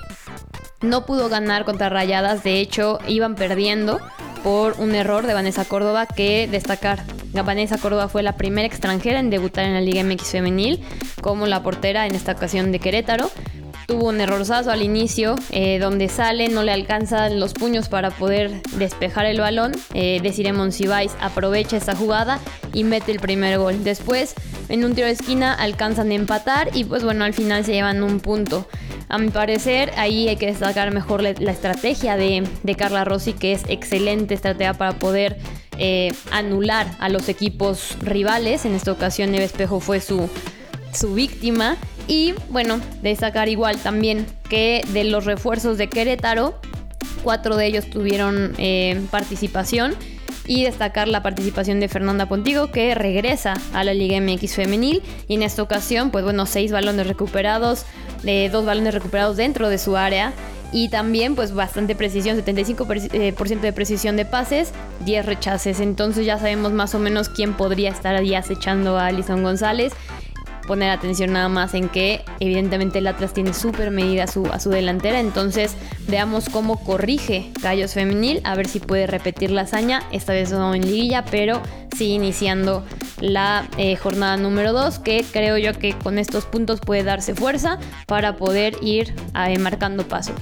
no 0.82 1.06
pudo 1.06 1.30
ganar 1.30 1.66
contra 1.66 1.90
Rayadas, 1.90 2.44
de 2.44 2.60
hecho 2.60 3.00
iban 3.08 3.36
perdiendo 3.36 4.00
por 4.44 4.76
un 4.80 4.96
error 4.96 5.26
de 5.26 5.34
Vanessa 5.34 5.66
Córdoba 5.66 6.06
que 6.06 6.48
destacar. 6.48 7.04
Vanessa 7.44 7.78
Córdoba 7.78 8.08
fue 8.08 8.24
la 8.24 8.36
primera 8.36 8.68
extranjera 8.68 9.20
en 9.20 9.30
debutar 9.30 9.66
en 9.66 9.74
la 9.74 9.82
Liga 9.82 10.04
MX 10.04 10.32
femenil 10.32 10.84
como 11.22 11.46
la 11.46 11.62
portera 11.64 12.08
en 12.08 12.16
esta 12.16 12.34
ocasión 12.34 12.72
de 12.72 12.80
Querétaro. 12.80 13.30
Tuvo 13.88 14.10
un 14.10 14.20
errorzazo 14.20 14.72
al 14.72 14.82
inicio, 14.82 15.36
eh, 15.52 15.80
donde 15.80 16.10
sale, 16.10 16.50
no 16.50 16.64
le 16.64 16.74
alcanzan 16.74 17.40
los 17.40 17.54
puños 17.54 17.88
para 17.88 18.12
poder 18.12 18.62
despejar 18.74 19.26
el 19.26 19.40
balón. 19.40 19.72
Eh, 19.94 20.20
Desiree 20.22 20.52
Monsiváis 20.52 21.14
aprovecha 21.22 21.78
esta 21.78 21.96
jugada 21.96 22.40
y 22.74 22.84
mete 22.84 23.14
el 23.14 23.20
primer 23.20 23.58
gol. 23.58 23.86
Después, 23.86 24.34
en 24.68 24.84
un 24.84 24.94
tiro 24.94 25.08
de 25.08 25.14
esquina, 25.14 25.54
alcanzan 25.54 26.12
a 26.12 26.16
empatar 26.16 26.70
y 26.74 26.84
pues 26.84 27.04
bueno, 27.06 27.24
al 27.24 27.34
final 27.34 27.64
se 27.64 27.72
llevan 27.72 28.04
un 28.04 28.20
punto. 28.20 28.68
A 29.10 29.18
mi 29.18 29.30
parecer, 29.30 29.94
ahí 29.96 30.28
hay 30.28 30.36
que 30.36 30.48
destacar 30.48 30.94
mejor 30.94 31.22
la, 31.22 31.30
estrategia 31.30 32.18
de, 32.18 32.44
Carla 32.78 33.06
Rossi, 33.06 33.34
que 33.34 33.54
es 33.54 33.64
excelente 33.70 34.34
estrategia 34.34 34.74
para 34.74 35.00
poder 35.00 35.38
eh, 35.78 36.14
anular 36.32 36.88
a 37.00 37.08
los 37.08 37.30
equipos 37.30 37.98
rivales. 38.02 38.66
En 38.66 38.76
esta 38.76 38.92
ocasión, 38.92 39.32
Neve 39.32 39.46
Espejo 39.46 39.80
fue 39.80 40.02
su, 40.02 40.30
su 40.94 41.14
víctima. 41.14 41.78
Y 42.08 42.34
bueno, 42.50 42.82
destacar 43.02 43.48
igual 43.50 43.78
también 43.78 44.26
que 44.50 44.84
de 44.90 45.06
los 45.06 45.26
refuerzos 45.26 45.78
de 45.78 45.88
Querétaro, 45.88 46.60
cuatro 47.24 47.56
de 47.56 47.66
ellos 47.66 47.90
tuvieron 47.90 48.54
eh, 48.58 49.02
participación 49.12 49.96
y 50.46 50.64
destacar 50.64 51.08
la 51.10 51.22
participación 51.22 51.80
de 51.80 51.90
Fernanda 51.90 52.26
Pontigo 52.26 52.72
que 52.72 52.96
regresa 52.96 53.56
a 53.74 53.84
la 53.84 53.94
Liga 53.94 54.20
MX 54.22 54.56
femenil 54.56 55.04
y 55.28 55.36
en 55.36 55.44
esta 55.44 55.62
ocasión 55.62 56.10
pues 56.10 56.24
bueno 56.24 56.46
seis 56.46 56.72
balones 56.72 57.06
recuperados, 57.06 57.86
dos 58.52 58.66
balones 58.66 58.94
recuperados 58.94 59.38
dentro 59.38 59.70
de 59.70 59.78
su 59.78 59.98
área 59.98 60.34
y 60.72 60.90
también 60.90 61.36
pues 61.36 61.54
bastante 61.54 61.96
precisión, 61.96 62.38
75% 62.38 63.14
eh, 63.14 63.60
de 63.62 63.74
precisión 63.74 64.18
de 64.18 64.26
pases, 64.26 64.74
10 65.06 65.26
rechaces. 65.26 65.80
Entonces 65.80 66.26
ya 66.26 66.38
sabemos 66.38 66.74
más 66.74 66.94
o 66.96 67.00
menos 67.00 67.30
quién 67.30 67.54
podría 67.54 67.90
estar 67.90 68.16
ahí 68.16 68.36
acechando 68.36 68.98
a 68.98 69.08
Alison 69.08 69.44
González 69.44 69.94
poner 70.68 70.92
atención 70.92 71.32
nada 71.32 71.48
más 71.48 71.74
en 71.74 71.90
que 71.90 72.24
evidentemente 72.40 73.00
el 73.00 73.08
Atlas 73.08 73.34
tiene 73.34 73.54
súper 73.54 73.90
medida 73.90 74.26
a 74.26 74.28
su, 74.28 74.46
a 74.48 74.60
su 74.60 74.70
delantera, 74.70 75.20
entonces 75.20 75.76
veamos 76.08 76.50
cómo 76.50 76.84
corrige 76.84 77.52
Gallos 77.62 77.94
Femenil, 77.94 78.42
a 78.44 78.54
ver 78.56 78.68
si 78.68 78.80
puede 78.80 79.08
repetir 79.08 79.50
la 79.50 79.62
hazaña, 79.62 80.04
esta 80.12 80.34
vez 80.34 80.52
no 80.52 80.76
en 80.76 80.86
liguilla, 80.86 81.24
pero 81.24 81.62
sí 81.98 82.12
iniciando 82.12 82.84
la 83.20 83.68
eh, 83.78 83.96
jornada 83.96 84.38
número 84.38 84.74
2, 84.74 85.00
que 85.00 85.26
creo 85.32 85.58
yo 85.58 85.74
que 85.74 85.94
con 85.94 86.18
estos 86.18 86.46
puntos 86.46 86.80
puede 86.80 87.04
darse 87.04 87.36
fuerza 87.36 87.80
para 88.06 88.36
poder 88.36 88.76
ir 88.82 89.14
eh, 89.36 89.58
marcando 89.58 90.08
paso. 90.08 90.34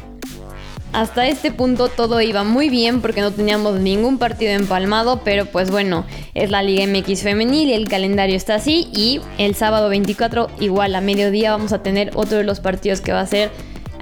Hasta 0.95 1.27
este 1.27 1.51
punto 1.51 1.89
todo 1.89 2.21
iba 2.21 2.45
muy 2.45 2.69
bien 2.69 3.01
porque 3.01 3.19
no 3.19 3.31
teníamos 3.31 3.81
ningún 3.81 4.17
partido 4.17 4.53
empalmado, 4.53 5.21
pero 5.25 5.45
pues 5.45 5.69
bueno, 5.69 6.05
es 6.33 6.51
la 6.51 6.63
Liga 6.63 6.87
MX 6.87 7.21
femenil 7.21 7.67
y 7.67 7.73
el 7.73 7.89
calendario 7.89 8.37
está 8.37 8.55
así 8.55 8.87
y 8.93 9.19
el 9.37 9.55
sábado 9.55 9.89
24 9.89 10.49
igual 10.61 10.95
a 10.95 11.01
mediodía 11.01 11.51
vamos 11.51 11.73
a 11.73 11.83
tener 11.83 12.11
otro 12.15 12.37
de 12.37 12.45
los 12.45 12.61
partidos 12.61 13.01
que 13.01 13.11
va 13.11 13.19
a 13.19 13.27
ser, 13.27 13.51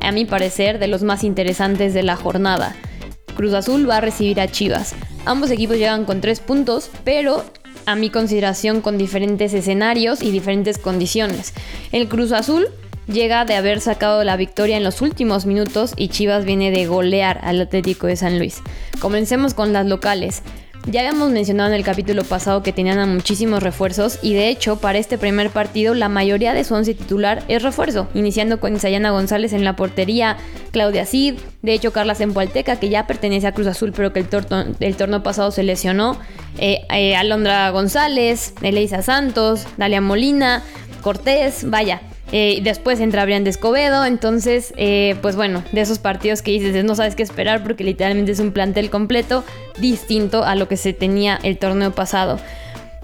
a 0.02 0.12
mi 0.12 0.26
parecer, 0.26 0.78
de 0.78 0.88
los 0.88 1.02
más 1.02 1.24
interesantes 1.24 1.96
de 1.96 2.04
la 2.04 2.16
jornada. 2.16 2.76
Cruz 3.36 3.54
Azul 3.54 3.90
va 3.90 3.98
a 3.98 4.02
recibir 4.02 4.40
a 4.40 4.48
Chivas. 4.48 4.94
Ambos 5.26 5.50
equipos 5.50 5.78
llegan 5.78 6.06
con 6.06 6.22
tres 6.22 6.42
puntos, 6.42 6.92
pero 7.04 7.44
a 7.86 7.96
mi 7.96 8.10
consideración 8.10 8.82
con 8.82 8.98
diferentes 8.98 9.54
escenarios 9.54 10.22
y 10.22 10.32
diferentes 10.32 10.78
condiciones. 10.78 11.54
El 11.92 12.08
Cruz 12.08 12.32
Azul 12.32 12.68
llega 13.08 13.46
de 13.46 13.56
haber 13.56 13.82
sacado 13.82 14.24
la 14.24 14.38
victoria 14.38 14.78
en 14.78 14.84
los 14.84 15.02
últimos 15.02 15.46
minutos 15.46 15.94
y 15.98 16.08
Chivas 16.08 16.46
viene 16.46 16.72
de 16.72 16.88
golear 16.88 17.40
al 17.44 17.62
Atlético 17.62 18.08
de 18.08 18.16
San 18.16 18.40
Luis. 18.40 18.62
Comencemos 19.00 19.54
con 19.54 19.74
las 19.74 19.86
locales. 19.86 20.42
Ya 20.86 21.00
habíamos 21.00 21.32
mencionado 21.32 21.70
en 21.70 21.76
el 21.76 21.86
capítulo 21.86 22.26
pasado 22.26 22.62
que 22.62 22.74
tenían 22.74 23.00
a 23.00 23.06
muchísimos 23.06 23.64
refuerzos 23.64 24.20
y 24.22 24.34
de 24.34 24.50
hecho 24.50 24.82
para 24.82 24.98
este 24.98 25.18
primer 25.18 25.50
partido 25.50 25.94
la 25.94 26.10
mayoría 26.10 26.54
de 26.54 26.66
su 26.66 26.76
once 26.76 26.94
titular 26.94 27.42
es 27.48 27.64
refuerzo, 27.64 28.10
iniciando 28.14 28.60
con 28.60 28.76
Isayana 28.76 29.12
González 29.12 29.54
en 29.54 29.64
la 29.64 29.78
portería, 29.78 30.36
Claudia 30.72 31.06
Cid, 31.06 31.36
de 31.62 31.74
hecho 31.74 31.94
Carla 31.94 32.16
Zempoalteca 32.16 32.82
que 32.82 32.90
ya 32.90 33.08
pertenece 33.08 33.48
a 33.48 33.54
Cruz 33.54 33.68
Azul 33.68 33.94
pero 33.96 34.12
que 34.12 34.20
el, 34.20 34.28
el 34.82 34.96
torneo 34.98 35.24
pasado 35.24 35.52
se 35.52 35.64
lesionó, 35.64 36.18
eh, 36.58 36.82
eh, 36.94 37.16
Alondra 37.16 37.70
González, 37.70 38.54
Eleisa 38.62 39.02
Santos, 39.02 39.66
Dalia 39.78 40.02
Molina, 40.02 40.64
Cortés, 41.02 41.70
vaya, 41.70 42.02
eh, 42.36 42.62
después 42.64 43.00
entra 43.00 43.26
Brian 43.26 43.44
de 43.44 43.52
Escobedo. 43.52 44.04
Entonces, 44.06 44.74
eh, 44.76 45.16
pues 45.22 45.36
bueno, 45.36 45.64
de 45.72 45.82
esos 45.82 46.00
partidos 46.00 46.42
que 46.42 46.50
dices, 46.50 46.84
no 46.84 46.96
sabes 46.96 47.14
qué 47.14 47.22
esperar 47.22 47.62
porque 47.62 47.84
literalmente 47.84 48.32
es 48.32 48.40
un 48.40 48.52
plantel 48.52 48.90
completo 48.90 49.44
distinto 49.78 50.44
a 50.44 50.56
lo 50.56 50.68
que 50.68 50.76
se 50.76 50.94
tenía 50.94 51.40
el 51.44 51.60
torneo 51.60 51.92
pasado. 51.92 52.40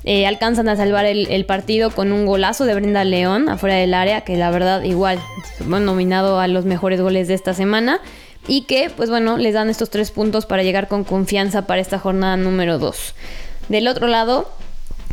Eh, 0.04 0.26
alcanzan 0.26 0.68
a 0.68 0.76
salvar 0.76 1.06
el, 1.06 1.46
partido 1.46 1.92
con 1.92 2.12
un 2.12 2.26
golazo 2.26 2.66
de 2.66 2.74
Brenda 2.74 3.04
León 3.04 3.50
afuera 3.50 3.76
del 3.76 3.94
área, 3.94 4.22
que 4.22 4.36
la 4.36 4.50
verdad 4.50 4.82
igual, 4.82 5.20
bueno, 5.68 5.86
nominado 5.86 6.40
a 6.40 6.48
los 6.48 6.66
mejores 6.66 7.00
goles 7.00 7.28
de 7.28 7.36
esta 7.36 7.54
semana. 7.54 8.02
Y 8.48 8.64
que, 8.64 8.90
pues 8.90 9.12
bueno, 9.12 9.38
les 9.38 9.54
dan 9.54 9.70
estos 9.70 9.92
tres 9.92 10.10
puntos 10.10 10.48
para 10.48 10.64
llegar 10.64 10.88
con 10.88 11.04
confianza 11.04 11.68
para 11.68 11.82
esta 11.82 12.00
jornada 12.00 12.36
número 12.36 12.80
2. 12.80 13.14
Del 13.68 13.88
otro 13.88 14.08
lado, 14.08 14.50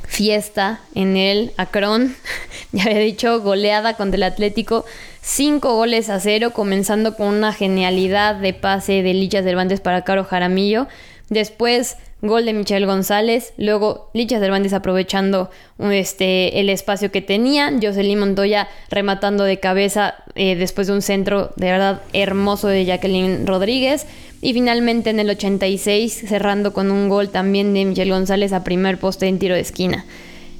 fiesta 0.06 0.80
en 0.94 1.16
el 1.16 1.52
Acron. 1.56 2.16
ya 2.72 2.84
había 2.84 2.98
dicho, 2.98 3.40
goleada 3.40 3.94
contra 3.94 4.16
el 4.16 4.22
Atlético. 4.22 4.84
Cinco 5.20 5.75
goles 5.75 6.08
a 6.08 6.20
cero, 6.20 6.52
comenzando 6.52 7.16
con 7.16 7.28
una 7.28 7.52
genialidad 7.52 8.36
de 8.36 8.54
pase 8.54 9.02
de 9.02 9.14
Lichas 9.14 9.44
Cervantes 9.44 9.80
para 9.80 10.02
Caro 10.02 10.25
Jaramillo. 10.25 10.86
Después, 11.28 11.96
gol 12.23 12.44
de 12.44 12.52
Michelle 12.52 12.87
González. 12.87 13.52
Luego, 13.56 14.11
Lichas 14.14 14.40
Cervantes 14.40 14.73
aprovechando 14.73 15.50
este, 15.78 16.61
el 16.61 16.70
espacio 16.70 17.11
que 17.11 17.23
tenía. 17.23 17.73
Jocelyn 17.80 18.18
Montoya 18.18 18.68
rematando 18.90 19.44
de 19.44 19.61
cabeza 19.61 20.14
eh, 20.35 20.56
después 20.56 20.87
de 20.87 20.94
un 20.94 21.02
centro 21.02 21.52
de 21.56 21.66
verdad 21.66 22.02
hermoso 22.12 22.68
de 22.68 22.85
Jacqueline 22.85 23.46
Rodríguez. 23.46 24.06
Y 24.42 24.52
finalmente 24.52 25.11
en 25.11 25.20
el 25.20 25.30
86 25.30 26.25
cerrando 26.28 26.73
con 26.73 26.90
un 26.90 27.08
gol 27.08 27.30
también 27.30 27.73
de 27.75 27.85
Michelle 27.85 28.11
González 28.11 28.52
a 28.52 28.64
primer 28.64 28.99
poste 28.99 29.26
en 29.26 29.38
tiro 29.38 29.54
de 29.54 29.61
esquina. 29.61 30.04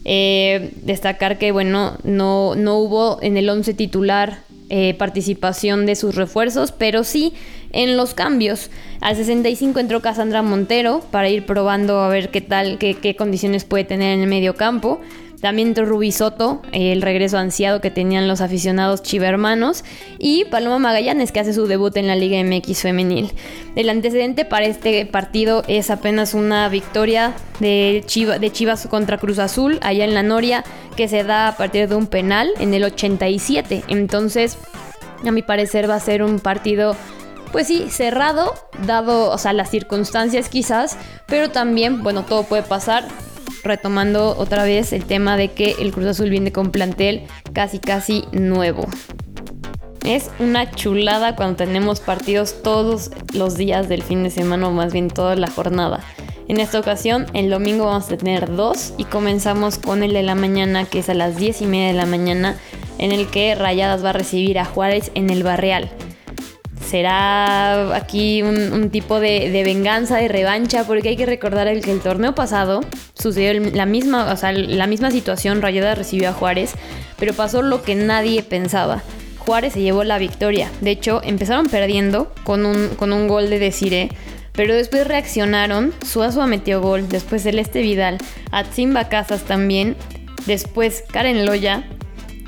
Eh, 0.09 0.71
destacar 0.83 1.37
que 1.37 1.51
bueno, 1.51 1.99
no, 2.05 2.55
no 2.55 2.79
hubo 2.79 3.19
en 3.23 3.37
el 3.37 3.49
11 3.49 3.75
titular 3.75 4.39
eh, 4.69 4.95
participación 4.95 5.87
de 5.87 5.95
sus 5.95 6.15
refuerzos, 6.15 6.73
pero 6.73 7.05
sí 7.05 7.33
en 7.73 7.97
los 7.97 8.15
cambios. 8.15 8.71
Al 9.01 9.15
65 9.15 9.79
entró 9.79 10.01
Cassandra 10.01 10.43
Montero 10.43 11.03
para 11.11 11.29
ir 11.29 11.47
probando 11.47 12.01
a 12.01 12.09
ver 12.09 12.31
qué 12.31 12.41
tal, 12.41 12.79
qué, 12.79 12.95
qué 12.95 13.15
condiciones 13.15 13.65
puede 13.65 13.85
tener 13.85 14.15
en 14.15 14.23
el 14.23 14.29
medio 14.29 14.55
campo. 14.55 15.01
También 15.47 15.77
Soto, 16.11 16.61
el 16.73 17.03
regreso 17.03 17.39
ansiado 17.39 17.81
que 17.81 17.93
tenían 17.93 18.27
los 18.27 18.41
aficionados 18.41 19.05
chivermanos. 19.05 19.85
Y 20.19 20.45
Paloma 20.47 20.81
Magallanes, 20.81 21.31
que 21.31 21.39
hace 21.39 21.53
su 21.53 21.69
debut 21.69 21.97
en 21.97 22.09
la 22.09 22.17
Liga 22.17 22.43
MX 22.43 22.81
femenil. 22.81 23.31
El 23.77 23.89
antecedente 23.89 24.45
para 24.45 24.67
este 24.67 25.07
partido 25.07 25.63
es 25.69 25.91
apenas 25.91 26.35
una 26.35 26.69
victoria 26.69 27.33
de, 27.61 28.05
de 28.41 28.51
Chivas 28.51 28.89
contra 28.89 29.19
Cruz 29.19 29.39
Azul, 29.39 29.79
allá 29.83 30.05
en 30.05 30.15
la 30.15 30.25
Noria, 30.25 30.65
que 30.97 31.07
se 31.07 31.23
da 31.23 31.47
a 31.47 31.57
partir 31.57 31.89
de 31.89 31.95
un 31.95 32.09
penal 32.09 32.51
en 32.59 32.75
el 32.75 32.83
87. 32.83 33.85
Entonces, 33.87 34.59
a 35.25 35.31
mi 35.31 35.43
parecer 35.43 35.89
va 35.89 35.95
a 35.95 36.01
ser 36.01 36.25
un 36.25 36.41
partido 36.41 36.97
pues 37.53 37.69
sí, 37.69 37.87
cerrado, 37.89 38.53
dado, 38.85 39.31
o 39.31 39.53
las 39.53 39.71
circunstancias 39.71 40.49
quizás, 40.49 40.99
pero 41.27 41.51
también, 41.51 42.03
bueno, 42.03 42.25
todo 42.25 42.43
puede 42.43 42.65
pasar 42.65 43.07
retomando 43.67 44.37
otra 44.39 44.65
vez 44.65 44.93
el 44.93 45.05
tema 45.05 45.37
de 45.37 45.49
que 45.49 45.77
el 45.79 45.93
Cruz 45.93 46.07
Azul 46.07 46.31
viene 46.31 46.53
con 46.53 46.71
plantel 46.71 47.23
casi 47.53 47.79
casi 47.79 48.25
nuevo. 48.33 48.87
Es 50.05 50.31
una 50.39 50.71
chulada 50.71 51.35
cuando 51.35 51.57
tenemos 51.57 52.01
partidos 52.01 52.63
todos 52.63 53.11
los 53.33 53.57
días 53.57 53.89
del 53.89 54.03
fin 54.03 54.23
de 54.23 54.31
semana 54.31 54.69
o 54.69 54.73
más 54.73 54.93
bien 54.93 55.09
toda 55.09 55.35
la 55.35 55.51
jornada. 55.51 56.01
En 56.49 56.61
esta 56.61 56.79
ocasión, 56.79 57.27
el 57.35 57.51
domingo 57.51 57.87
vamos 57.87 58.11
a 58.11 58.17
tener 58.17 58.55
dos 58.55 58.95
y 58.99 59.05
comenzamos 59.05 59.79
con 59.79 60.05
el 60.05 60.13
de 60.13 60.23
la 60.23 60.37
mañana, 60.37 60.85
que 60.85 61.01
es 61.01 61.09
a 61.09 61.15
las 61.15 61.37
10 61.37 61.63
y 61.63 61.67
media 61.67 61.89
de 61.89 61.93
la 61.95 62.07
mañana, 62.07 62.57
en 62.99 63.11
el 63.11 63.29
que 63.29 63.57
Rayadas 63.57 64.05
va 64.05 64.11
a 64.11 64.13
recibir 64.13 64.61
a 64.61 64.65
Juárez 64.65 65.11
en 65.15 65.31
el 65.31 65.43
Barreal 65.43 65.91
será 66.87 67.95
aquí 67.95 68.43
un, 68.43 68.91
tipo 68.91 69.21
de, 69.21 69.63
venganza, 69.65 70.17
de 70.17 70.29
revancha, 70.29 70.85
porque 70.85 71.11
hay 71.11 71.17
que 71.17 71.27
recordar 71.27 71.67
el 71.69 71.83
que 71.83 71.93
el 71.93 72.01
torneo 72.01 72.35
pasado 72.35 72.81
sucedió 73.15 73.61
la 73.73 73.87
misma, 73.87 74.33
o 74.33 74.37
sea, 74.37 74.53
la 74.53 74.87
misma 74.87 75.11
situación, 75.11 75.61
Rayada 75.61 75.95
recibió 75.95 76.31
a 76.31 76.33
Juárez, 76.33 76.75
pero 77.19 77.35
pasó 77.35 77.63
lo 77.63 77.83
que 77.83 77.95
nadie 77.95 78.43
pensaba. 78.43 79.03
Juárez 79.39 79.75
se 79.75 79.81
llevó 79.81 80.03
la 80.05 80.19
victoria. 80.19 80.71
De 80.81 80.91
hecho, 80.91 81.21
empezaron 81.23 81.67
perdiendo 81.67 82.33
con 82.45 82.67
un, 82.67 82.89
con 82.97 83.13
un 83.13 83.29
gol 83.29 83.51
de 83.51 83.59
Desiree, 83.59 84.11
pero 84.53 84.75
después 84.75 85.07
reaccionaron. 85.07 85.93
Suazua 86.05 86.47
metió 86.47 86.81
gol, 86.81 87.09
después 87.09 87.43
Celeste 87.43 87.83
Vidal, 87.83 88.19
Atzimba 88.51 89.09
Casas 89.09 89.43
también, 89.43 89.97
después 90.47 91.05
Karen 91.13 91.47
Loya, 91.47 91.85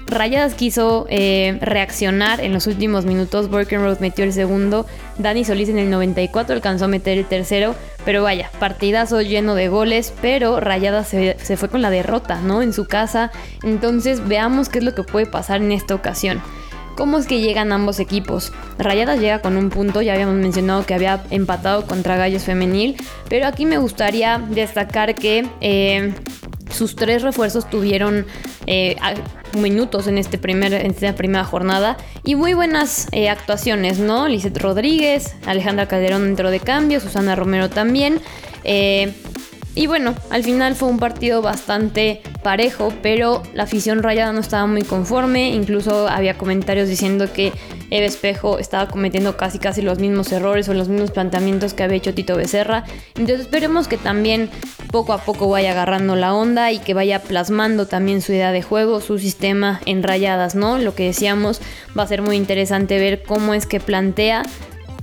Rayadas 0.08 0.54
quiso 0.54 1.06
eh, 1.10 1.58
reaccionar 1.60 2.40
en 2.40 2.52
los 2.54 2.66
últimos 2.66 3.04
minutos. 3.04 3.50
Road 3.50 3.98
metió 4.00 4.24
el 4.24 4.32
segundo. 4.32 4.86
Dani 5.18 5.44
Solís 5.44 5.68
en 5.68 5.78
el 5.78 5.90
94 5.90 6.54
alcanzó 6.54 6.86
a 6.86 6.88
meter 6.88 7.18
el 7.18 7.26
tercero. 7.26 7.74
Pero 8.04 8.22
vaya, 8.22 8.50
partidazo 8.58 9.20
lleno 9.20 9.54
de 9.54 9.68
goles. 9.68 10.14
Pero 10.22 10.60
Rayadas 10.60 11.08
se, 11.08 11.36
se 11.38 11.56
fue 11.58 11.68
con 11.68 11.82
la 11.82 11.90
derrota, 11.90 12.40
¿no? 12.40 12.62
En 12.62 12.72
su 12.72 12.86
casa. 12.86 13.30
Entonces 13.62 14.26
veamos 14.26 14.70
qué 14.70 14.78
es 14.78 14.84
lo 14.84 14.94
que 14.94 15.02
puede 15.02 15.26
pasar 15.26 15.60
en 15.60 15.72
esta 15.72 15.94
ocasión. 15.94 16.40
¿Cómo 16.98 17.18
es 17.18 17.28
que 17.28 17.40
llegan 17.40 17.70
ambos 17.70 18.00
equipos? 18.00 18.52
Rayadas 18.76 19.20
llega 19.20 19.40
con 19.40 19.56
un 19.56 19.70
punto, 19.70 20.02
ya 20.02 20.14
habíamos 20.14 20.34
mencionado 20.34 20.84
que 20.84 20.94
había 20.94 21.22
empatado 21.30 21.86
contra 21.86 22.16
Gallos 22.16 22.42
Femenil, 22.42 22.96
pero 23.28 23.46
aquí 23.46 23.66
me 23.66 23.78
gustaría 23.78 24.38
destacar 24.38 25.14
que 25.14 25.46
eh, 25.60 26.12
sus 26.70 26.96
tres 26.96 27.22
refuerzos 27.22 27.68
tuvieron 27.68 28.26
eh, 28.66 28.96
minutos 29.56 30.06
en, 30.06 30.18
este 30.18 30.38
primer, 30.38 30.72
en 30.72 30.90
esta 30.90 31.14
primera 31.14 31.44
jornada 31.44 31.96
y 32.24 32.34
muy 32.34 32.54
buenas 32.54 33.08
eh, 33.12 33.28
actuaciones, 33.28 33.98
¿no? 33.98 34.28
Lizeth 34.28 34.58
Rodríguez, 34.58 35.34
Alejandra 35.46 35.86
Calderón 35.86 36.26
entró 36.26 36.50
de 36.50 36.60
cambio, 36.60 37.00
Susana 37.00 37.34
Romero 37.34 37.70
también. 37.70 38.20
Eh, 38.64 39.12
y 39.78 39.86
bueno, 39.86 40.12
al 40.30 40.42
final 40.42 40.74
fue 40.74 40.88
un 40.88 40.98
partido 40.98 41.40
bastante 41.40 42.20
parejo, 42.42 42.92
pero 43.00 43.44
la 43.54 43.62
afición 43.62 44.02
rayada 44.02 44.32
no 44.32 44.40
estaba 44.40 44.66
muy 44.66 44.82
conforme. 44.82 45.50
Incluso 45.50 46.08
había 46.08 46.36
comentarios 46.36 46.88
diciendo 46.88 47.32
que 47.32 47.52
Eve 47.88 48.06
Espejo 48.06 48.58
estaba 48.58 48.88
cometiendo 48.88 49.36
casi 49.36 49.60
casi 49.60 49.80
los 49.80 50.00
mismos 50.00 50.32
errores 50.32 50.68
o 50.68 50.74
los 50.74 50.88
mismos 50.88 51.12
planteamientos 51.12 51.74
que 51.74 51.84
había 51.84 51.98
hecho 51.98 52.12
Tito 52.12 52.34
Becerra. 52.34 52.82
Entonces 53.10 53.42
esperemos 53.42 53.86
que 53.86 53.98
también 53.98 54.50
poco 54.90 55.12
a 55.12 55.18
poco 55.18 55.48
vaya 55.48 55.70
agarrando 55.70 56.16
la 56.16 56.34
onda 56.34 56.72
y 56.72 56.80
que 56.80 56.92
vaya 56.92 57.22
plasmando 57.22 57.86
también 57.86 58.20
su 58.20 58.32
idea 58.32 58.50
de 58.50 58.62
juego, 58.62 59.00
su 59.00 59.20
sistema 59.20 59.80
en 59.86 60.02
rayadas, 60.02 60.56
¿no? 60.56 60.78
Lo 60.78 60.96
que 60.96 61.04
decíamos 61.04 61.60
va 61.96 62.02
a 62.02 62.08
ser 62.08 62.20
muy 62.20 62.34
interesante 62.34 62.98
ver 62.98 63.22
cómo 63.22 63.54
es 63.54 63.64
que 63.64 63.78
plantea 63.78 64.42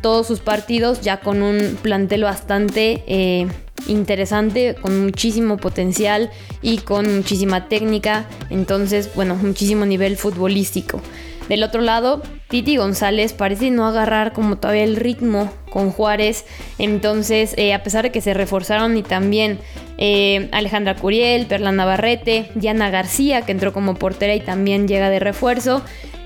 todos 0.01 0.27
sus 0.27 0.41
partidos 0.41 0.99
ya 0.99 1.21
con 1.21 1.43
un 1.43 1.79
plantel 1.81 2.25
bastante 2.25 3.05
eh, 3.07 3.47
interesante, 3.87 4.75
con 4.81 5.03
muchísimo 5.03 5.57
potencial 5.57 6.31
y 6.61 6.79
con 6.79 7.15
muchísima 7.15 7.67
técnica, 7.67 8.27
entonces, 8.49 9.11
bueno, 9.15 9.35
muchísimo 9.35 9.85
nivel 9.85 10.17
futbolístico. 10.17 11.01
Del 11.49 11.63
otro 11.63 11.81
lado, 11.81 12.23
Titi 12.47 12.77
González 12.77 13.33
parece 13.33 13.69
no 13.69 13.85
agarrar 13.85 14.33
como 14.33 14.57
todavía 14.57 14.83
el 14.83 14.95
ritmo 14.95 15.51
con 15.69 15.91
Juárez. 15.91 16.45
Entonces, 16.79 17.53
eh, 17.57 17.73
a 17.73 17.83
pesar 17.83 18.05
de 18.05 18.11
que 18.11 18.21
se 18.21 18.33
reforzaron 18.33 18.97
y 18.97 19.03
también 19.03 19.59
eh, 19.97 20.49
Alejandra 20.51 20.95
Curiel, 20.95 21.45
Perla 21.45 21.71
Navarrete, 21.71 22.49
Diana 22.55 22.89
García, 22.89 23.43
que 23.43 23.51
entró 23.51 23.73
como 23.73 23.95
portera 23.95 24.35
y 24.35 24.41
también 24.41 24.87
llega 24.87 25.09
de 25.09 25.19
refuerzo. 25.19 25.81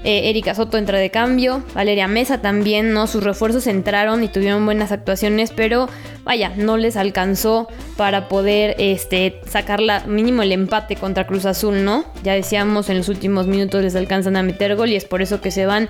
Eh, 0.06 0.30
Erika 0.30 0.56
Soto 0.56 0.78
entra 0.78 0.98
de 0.98 1.12
cambio, 1.12 1.62
Valeria 1.74 2.08
Mesa 2.08 2.42
también, 2.42 2.94
¿no? 2.94 3.06
Sus 3.06 3.22
refuerzos 3.22 3.68
entraron 3.68 4.24
y 4.24 4.30
tuvieron 4.30 4.64
buenas 4.64 4.94
actuaciones, 4.94 5.52
pero 5.54 5.90
vaya, 6.24 6.54
no 6.56 6.78
les 6.78 6.96
alcanzó 6.96 7.68
para 7.98 8.30
poder 8.30 8.76
este, 8.80 9.42
sacar 9.46 9.82
la, 9.82 10.06
mínimo 10.06 10.42
el 10.42 10.54
empate 10.54 10.96
contra 10.96 11.28
Cruz 11.28 11.46
Azul, 11.46 11.84
¿no? 11.84 12.06
Ya 12.24 12.34
decíamos, 12.34 12.90
en 12.90 12.98
los 12.98 13.10
últimos 13.10 13.48
minutos 13.48 13.84
les 13.84 13.96
alcanzan 13.96 14.38
a 14.38 14.44
meter 14.44 14.78
gol 14.78 14.90
y 14.90 14.96
es 14.96 15.04
por 15.04 15.22
eso 15.22 15.42
que 15.42 15.52
se 15.52 15.66
van 15.66 15.90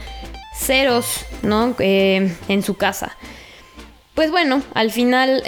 ceros, 0.57 1.23
¿no? 1.43 1.75
Eh, 1.77 2.35
en 2.47 2.63
su 2.63 2.77
casa. 2.77 3.15
Pues 4.15 4.31
bueno, 4.31 4.63
al 4.73 4.89
final 4.91 5.43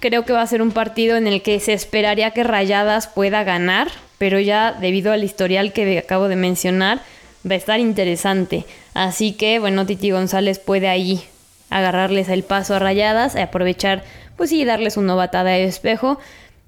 creo 0.00 0.24
que 0.24 0.32
va 0.32 0.42
a 0.42 0.46
ser 0.46 0.62
un 0.62 0.72
partido 0.72 1.16
en 1.16 1.26
el 1.26 1.42
que 1.42 1.60
se 1.60 1.72
esperaría 1.72 2.32
que 2.32 2.44
Rayadas 2.44 3.06
pueda 3.06 3.44
ganar, 3.44 3.88
pero 4.18 4.40
ya 4.40 4.72
debido 4.72 5.12
al 5.12 5.24
historial 5.24 5.72
que 5.72 5.98
acabo 5.98 6.28
de 6.28 6.36
mencionar, 6.36 7.00
va 7.48 7.54
a 7.54 7.58
estar 7.58 7.80
interesante. 7.80 8.64
Así 8.94 9.32
que, 9.32 9.58
bueno, 9.58 9.86
Titi 9.86 10.10
González 10.10 10.58
puede 10.58 10.88
ahí 10.88 11.22
agarrarles 11.70 12.28
el 12.28 12.42
paso 12.42 12.74
a 12.74 12.78
rayadas, 12.80 13.36
y 13.36 13.38
aprovechar, 13.38 14.02
pues 14.36 14.50
sí, 14.50 14.64
darles 14.64 14.96
una 14.96 15.08
novatada 15.08 15.50
de 15.50 15.64
espejo 15.64 16.18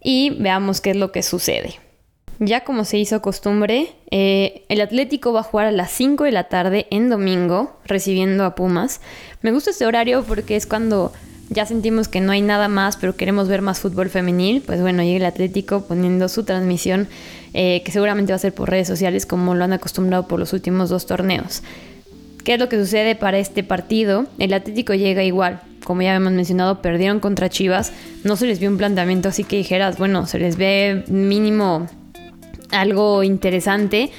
y 0.00 0.30
veamos 0.38 0.80
qué 0.80 0.90
es 0.90 0.96
lo 0.96 1.12
que 1.12 1.22
sucede. 1.22 1.74
Ya 2.38 2.64
como 2.64 2.84
se 2.84 2.98
hizo 2.98 3.22
costumbre, 3.22 3.92
eh, 4.10 4.64
el 4.68 4.80
Atlético 4.80 5.32
va 5.32 5.40
a 5.40 5.44
jugar 5.44 5.66
a 5.66 5.72
las 5.72 5.90
5 5.92 6.24
de 6.24 6.32
la 6.32 6.44
tarde 6.44 6.86
en 6.90 7.08
domingo, 7.08 7.78
recibiendo 7.84 8.44
a 8.44 8.54
Pumas. 8.54 9.00
Me 9.42 9.52
gusta 9.52 9.70
este 9.70 9.86
horario 9.86 10.24
porque 10.24 10.56
es 10.56 10.66
cuando 10.66 11.12
ya 11.52 11.66
sentimos 11.66 12.08
que 12.08 12.20
no 12.20 12.32
hay 12.32 12.42
nada 12.42 12.68
más, 12.68 12.96
pero 12.96 13.16
queremos 13.16 13.48
ver 13.48 13.62
más 13.62 13.80
fútbol 13.80 14.08
femenil. 14.08 14.62
Pues 14.64 14.80
bueno, 14.80 15.02
llega 15.02 15.16
el 15.16 15.24
Atlético 15.24 15.84
poniendo 15.86 16.28
su 16.28 16.44
transmisión 16.44 17.08
eh, 17.54 17.82
que 17.84 17.92
seguramente 17.92 18.32
va 18.32 18.36
a 18.36 18.38
ser 18.38 18.54
por 18.54 18.70
redes 18.70 18.88
sociales 18.88 19.26
como 19.26 19.54
lo 19.54 19.64
han 19.64 19.72
acostumbrado 19.72 20.26
por 20.26 20.38
los 20.38 20.52
últimos 20.52 20.88
dos 20.88 21.06
torneos. 21.06 21.62
¿Qué 22.44 22.54
es 22.54 22.60
lo 22.60 22.68
que 22.68 22.78
sucede 22.78 23.14
para 23.14 23.38
este 23.38 23.62
partido? 23.62 24.26
El 24.38 24.52
Atlético 24.52 24.94
llega 24.94 25.22
igual, 25.22 25.60
como 25.84 26.02
ya 26.02 26.14
hemos 26.14 26.32
mencionado, 26.32 26.82
perdieron 26.82 27.20
contra 27.20 27.48
Chivas, 27.48 27.92
no 28.24 28.36
se 28.36 28.46
les 28.46 28.58
vio 28.58 28.68
un 28.68 28.78
planteamiento 28.78 29.28
así 29.28 29.44
que 29.44 29.56
dijeras, 29.56 29.98
bueno, 29.98 30.26
se 30.26 30.38
les 30.38 30.56
ve 30.56 31.04
mínimo 31.08 31.86
algo 32.70 33.22
interesante. 33.22 34.10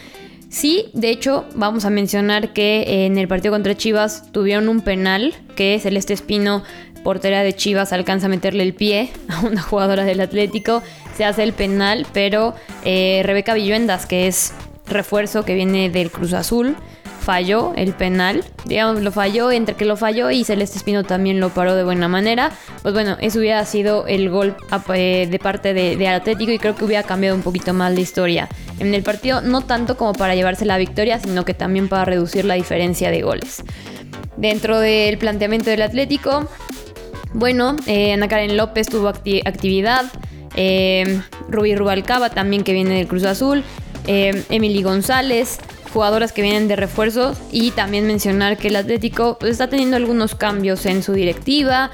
Sí, 0.47 0.85
de 0.93 1.09
hecho, 1.09 1.45
vamos 1.55 1.83
a 1.83 1.89
mencionar 1.89 2.53
que 2.53 3.05
en 3.05 3.17
el 3.17 3.27
partido 3.27 3.51
contra 3.51 3.75
Chivas 3.75 4.31
tuvieron 4.31 4.69
un 4.69 4.81
penal 4.81 5.33
que 5.55 5.79
Celeste 5.79 6.13
Espino, 6.13 6.63
portera 7.03 7.43
de 7.43 7.53
Chivas, 7.53 7.93
alcanza 7.93 8.25
a 8.27 8.29
meterle 8.29 8.63
el 8.63 8.73
pie 8.73 9.11
a 9.29 9.41
una 9.41 9.61
jugadora 9.61 10.03
del 10.05 10.21
Atlético 10.21 10.81
se 11.15 11.25
hace 11.25 11.43
el 11.43 11.53
penal, 11.53 12.05
pero 12.13 12.55
eh, 12.83 13.21
Rebeca 13.23 13.53
Villuendas, 13.53 14.05
que 14.05 14.27
es 14.27 14.53
refuerzo 14.87 15.45
que 15.45 15.55
viene 15.55 15.89
del 15.89 16.11
Cruz 16.11 16.33
Azul, 16.33 16.75
falló 17.21 17.71
el 17.77 17.93
penal, 17.93 18.43
digamos, 18.65 19.01
lo 19.01 19.11
falló, 19.11 19.49
entre 19.51 19.75
que 19.75 19.85
lo 19.85 19.95
falló 19.95 20.29
y 20.29 20.43
Celeste 20.43 20.77
Espino 20.77 21.03
también 21.03 21.39
lo 21.39 21.51
paró 21.51 21.73
de 21.73 21.83
buena 21.85 22.09
manera, 22.09 22.51
pues 22.81 22.93
bueno, 22.93 23.15
eso 23.21 23.39
hubiera 23.39 23.63
sido 23.65 24.07
el 24.07 24.29
gol 24.29 24.55
eh, 24.93 25.27
de 25.29 25.39
parte 25.39 25.73
de, 25.73 25.95
de, 25.95 26.07
Atlético 26.09 26.51
y 26.51 26.59
creo 26.59 26.75
que 26.75 26.83
hubiera 26.83 27.03
cambiado 27.03 27.35
un 27.35 27.41
poquito 27.41 27.73
más 27.73 27.93
la 27.93 28.01
historia 28.01 28.49
en 28.79 28.93
el 28.93 29.03
partido, 29.03 29.39
no 29.39 29.61
tanto 29.61 29.95
como 29.95 30.11
para 30.13 30.35
llevarse 30.35 30.65
la 30.65 30.77
victoria, 30.77 31.17
sino 31.19 31.45
que 31.45 31.53
también 31.53 31.87
para 31.87 32.03
reducir 32.03 32.43
la 32.43 32.55
diferencia 32.55 33.09
de 33.09 33.21
goles. 33.21 33.63
Dentro 34.35 34.79
del 34.79 35.17
planteamiento 35.17 35.69
del 35.69 35.83
Atlético, 35.83 36.49
bueno, 37.33 37.75
eh, 37.87 38.13
Ana 38.13 38.27
Karen 38.27 38.57
López 38.57 38.87
tuvo 38.87 39.07
actividad, 39.07 40.05
eh, 40.55 41.21
Rubí 41.49 41.75
Rubalcaba 41.75 42.29
también 42.29 42.63
que 42.63 42.73
viene 42.73 42.95
del 42.95 43.07
Cruz 43.07 43.23
Azul, 43.23 43.63
eh, 44.07 44.43
Emily 44.49 44.83
González, 44.83 45.59
jugadoras 45.91 46.31
que 46.31 46.41
vienen 46.41 46.67
de 46.67 46.75
refuerzo 46.75 47.35
y 47.51 47.71
también 47.71 48.07
mencionar 48.07 48.57
que 48.57 48.67
el 48.67 48.75
Atlético 48.75 49.37
pues, 49.39 49.53
está 49.53 49.67
teniendo 49.67 49.95
algunos 49.95 50.35
cambios 50.35 50.85
en 50.85 51.03
su 51.03 51.13
directiva. 51.13 51.91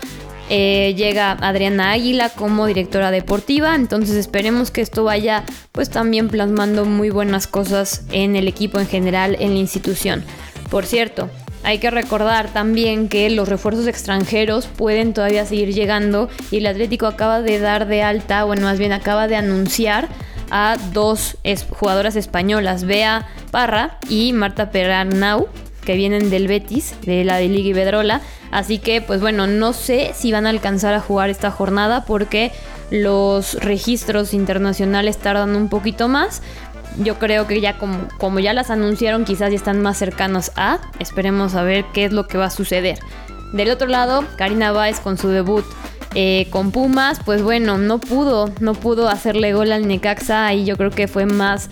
Llega 0.49 1.33
Adriana 1.33 1.91
Águila 1.91 2.29
como 2.29 2.65
directora 2.65 3.11
deportiva, 3.11 3.75
entonces 3.75 4.15
esperemos 4.15 4.71
que 4.71 4.81
esto 4.81 5.03
vaya 5.03 5.43
pues 5.71 5.91
también 5.91 6.27
plasmando 6.27 6.85
muy 6.85 7.11
buenas 7.11 7.45
cosas 7.45 8.05
en 8.11 8.35
el 8.35 8.47
equipo 8.47 8.79
en 8.79 8.87
general, 8.87 9.37
en 9.39 9.53
la 9.53 9.59
institución. 9.59 10.23
Por 10.71 10.87
cierto, 10.87 11.29
hay 11.63 11.79
que 11.79 11.91
recordar 11.91 12.51
también 12.51 13.09
que 13.09 13.29
los 13.29 13.49
refuerzos 13.49 13.87
extranjeros 13.87 14.67
pueden 14.67 15.13
todavía 15.13 15.45
seguir 15.45 15.73
llegando 15.73 16.29
y 16.51 16.57
el 16.57 16.67
Atlético 16.67 17.07
acaba 17.07 17.41
de 17.41 17.59
dar 17.59 17.87
de 17.87 18.01
alta, 18.01 18.43
bueno, 18.43 18.63
más 18.63 18.79
bien 18.79 18.91
acaba 18.91 19.27
de 19.27 19.35
anunciar 19.35 20.07
a 20.51 20.77
dos 20.93 21.37
jugadoras 21.69 22.15
españolas, 22.15 22.85
Bea 22.85 23.27
Parra 23.51 23.97
y 24.09 24.33
Marta 24.33 24.71
Perarnau, 24.71 25.47
que 25.85 25.95
vienen 25.95 26.29
del 26.29 26.47
Betis, 26.47 26.95
de 27.03 27.23
la 27.23 27.37
de 27.37 27.47
Liga 27.47 27.69
Iberdrola. 27.69 28.21
Así 28.51 28.79
que, 28.79 29.01
pues 29.01 29.21
bueno, 29.21 29.47
no 29.47 29.73
sé 29.73 30.11
si 30.15 30.31
van 30.31 30.45
a 30.45 30.49
alcanzar 30.49 30.93
a 30.93 30.99
jugar 30.99 31.29
esta 31.29 31.51
jornada 31.51 32.05
porque 32.05 32.51
los 32.91 33.55
registros 33.55 34.33
internacionales 34.33 35.17
tardan 35.17 35.55
un 35.55 35.69
poquito 35.69 36.07
más, 36.07 36.41
yo 36.97 37.19
creo 37.19 37.47
que 37.47 37.61
ya 37.61 37.77
como, 37.77 38.07
como 38.17 38.39
ya 38.39 38.53
las 38.53 38.69
anunciaron, 38.69 39.25
quizás 39.25 39.51
ya 39.51 39.55
están 39.57 39.81
más 39.81 39.97
cercanos 39.97 40.51
a. 40.55 40.79
Esperemos 40.99 41.55
a 41.55 41.63
ver 41.63 41.85
qué 41.93 42.05
es 42.05 42.11
lo 42.11 42.27
que 42.27 42.37
va 42.37 42.45
a 42.45 42.49
suceder. 42.49 42.99
Del 43.53 43.69
otro 43.69 43.87
lado, 43.87 44.25
Karina 44.37 44.71
Báez 44.71 44.99
con 44.99 45.17
su 45.17 45.29
debut 45.29 45.65
eh, 46.15 46.47
con 46.49 46.71
Pumas, 46.71 47.19
pues 47.23 47.43
bueno, 47.43 47.77
no 47.77 47.99
pudo, 47.99 48.51
no 48.59 48.73
pudo 48.73 49.09
hacerle 49.09 49.53
gol 49.53 49.71
al 49.71 49.87
Necaxa 49.87 50.53
y 50.53 50.65
yo 50.65 50.75
creo 50.75 50.89
que 50.89 51.07
fue 51.07 51.25
más 51.25 51.69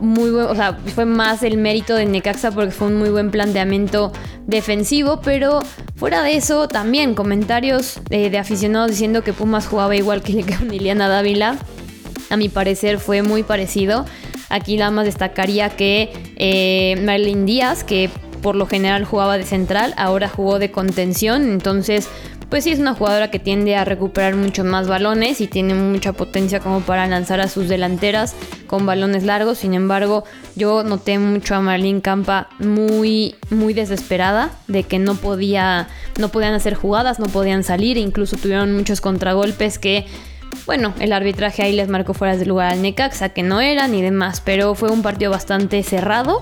muy 0.00 0.30
o 0.30 0.54
sea, 0.54 0.74
fue 0.94 1.06
más 1.06 1.42
el 1.42 1.56
mérito 1.56 1.94
de 1.94 2.04
Necaxa 2.04 2.50
porque 2.50 2.70
fue 2.70 2.88
un 2.88 2.96
muy 2.96 3.10
buen 3.10 3.30
planteamiento 3.30 4.12
defensivo, 4.46 5.20
pero 5.22 5.60
fuera 5.94 6.22
de 6.22 6.36
eso 6.36 6.68
también 6.68 7.14
comentarios 7.14 8.00
eh, 8.10 8.28
de 8.28 8.38
aficionados 8.38 8.90
diciendo 8.90 9.22
que 9.22 9.32
Pumas 9.32 9.66
jugaba 9.66 9.96
igual 9.96 10.22
que 10.22 10.32
Liliana 10.68 11.08
Dávila. 11.08 11.56
A 12.28 12.36
mi 12.36 12.48
parecer 12.48 12.98
fue 12.98 13.22
muy 13.22 13.44
parecido. 13.44 14.04
Aquí 14.48 14.76
nada 14.76 14.90
más 14.90 15.04
destacaría 15.06 15.70
que 15.70 16.10
eh, 16.36 17.00
Marlene 17.04 17.44
Díaz, 17.44 17.84
que 17.84 18.10
por 18.42 18.54
lo 18.54 18.66
general 18.66 19.04
jugaba 19.04 19.38
de 19.38 19.44
central, 19.44 19.94
ahora 19.96 20.28
jugó 20.28 20.58
de 20.58 20.70
contención, 20.70 21.50
entonces 21.50 22.08
pues 22.48 22.62
sí 22.62 22.70
es 22.70 22.78
una 22.78 22.94
jugadora 22.94 23.30
que 23.30 23.40
tiende 23.40 23.74
a 23.74 23.84
recuperar 23.84 24.36
mucho 24.36 24.62
más 24.62 24.86
balones 24.86 25.40
y 25.40 25.48
tiene 25.48 25.74
mucha 25.74 26.12
potencia 26.12 26.60
como 26.60 26.80
para 26.80 27.06
lanzar 27.08 27.40
a 27.40 27.48
sus 27.48 27.68
delanteras 27.68 28.36
con 28.68 28.86
balones 28.86 29.24
largos. 29.24 29.58
Sin 29.58 29.74
embargo, 29.74 30.22
yo 30.54 30.84
noté 30.84 31.18
mucho 31.18 31.56
a 31.56 31.60
Marlene 31.60 32.02
Campa 32.02 32.48
muy 32.60 33.34
muy 33.50 33.74
desesperada 33.74 34.52
de 34.68 34.84
que 34.84 35.00
no 35.00 35.16
podía 35.16 35.88
no 36.18 36.28
podían 36.28 36.54
hacer 36.54 36.74
jugadas, 36.74 37.18
no 37.18 37.26
podían 37.26 37.64
salir, 37.64 37.96
incluso 37.96 38.36
tuvieron 38.36 38.76
muchos 38.76 39.00
contragolpes 39.00 39.80
que 39.80 40.06
bueno, 40.66 40.94
el 41.00 41.12
arbitraje 41.12 41.62
ahí 41.62 41.72
les 41.72 41.88
marcó 41.88 42.14
fuera 42.14 42.36
de 42.36 42.46
lugar 42.46 42.72
al 42.72 42.82
Necaxa, 42.82 43.30
que 43.30 43.42
no 43.42 43.60
eran 43.60 43.94
y 43.94 44.02
demás, 44.02 44.42
pero 44.44 44.74
fue 44.74 44.90
un 44.90 45.02
partido 45.02 45.30
bastante 45.30 45.82
cerrado. 45.82 46.40